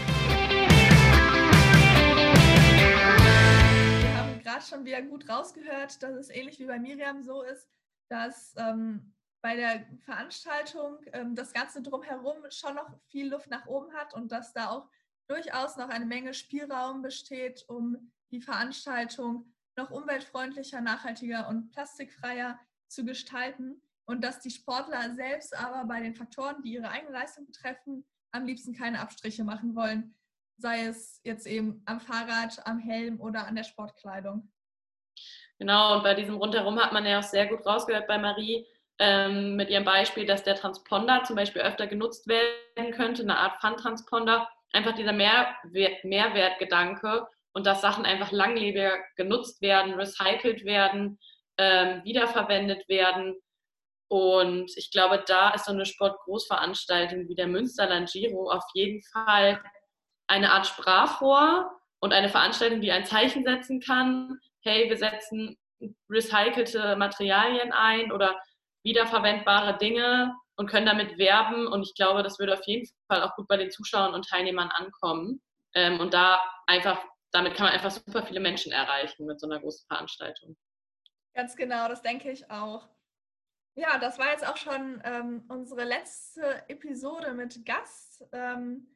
[4.03, 7.71] Wir haben gerade schon wieder gut rausgehört, dass es ähnlich wie bei Miriam so ist,
[8.11, 13.95] dass ähm, bei der Veranstaltung ähm, das Ganze drumherum schon noch viel Luft nach oben
[13.95, 14.91] hat und dass da auch
[15.27, 22.59] durchaus noch eine Menge Spielraum besteht, um die Veranstaltung noch umweltfreundlicher, nachhaltiger und plastikfreier
[22.89, 27.47] zu gestalten und dass die Sportler selbst aber bei den Faktoren, die ihre eigene Leistung
[27.47, 30.15] betreffen, am liebsten keine Abstriche machen wollen,
[30.57, 34.51] sei es jetzt eben am Fahrrad, am Helm oder an der Sportkleidung.
[35.59, 38.67] Genau, und bei diesem Rundherum hat man ja auch sehr gut rausgehört bei Marie
[38.99, 43.61] ähm, mit ihrem Beispiel, dass der Transponder zum Beispiel öfter genutzt werden könnte, eine Art
[43.61, 44.49] Fun-Transponder.
[44.73, 51.19] Einfach dieser Mehrwert, Mehrwertgedanke und dass Sachen einfach langlebiger genutzt werden, recycelt werden,
[51.59, 53.37] ähm, wiederverwendet werden.
[54.09, 59.63] Und ich glaube, da ist so eine Sportgroßveranstaltung wie der Münsterland Giro auf jeden Fall
[60.29, 64.39] eine Art Sprachrohr und eine Veranstaltung, die ein Zeichen setzen kann.
[64.63, 65.59] Hey, wir setzen
[66.09, 68.41] recycelte Materialien ein oder
[68.83, 71.67] wiederverwendbare Dinge und können damit werben.
[71.67, 74.71] Und ich glaube, das würde auf jeden Fall auch gut bei den Zuschauern und Teilnehmern
[74.71, 75.43] ankommen.
[75.75, 79.61] Ähm, und da einfach, damit kann man einfach super viele Menschen erreichen mit so einer
[79.61, 80.57] großen Veranstaltung.
[81.35, 82.89] Ganz genau, das denke ich auch.
[83.79, 88.25] Ja, das war jetzt auch schon ähm, unsere letzte Episode mit Gast.
[88.33, 88.89] Ähm,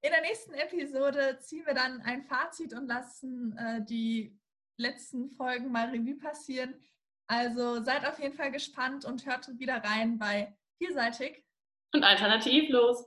[0.00, 4.40] in der nächsten Episode ziehen wir dann ein Fazit und lassen äh, die
[4.78, 6.82] letzten Folgen mal Revue passieren.
[7.26, 11.44] Also seid auf jeden Fall gespannt und hört wieder rein bei Vielseitig
[11.92, 13.04] und alternativlos.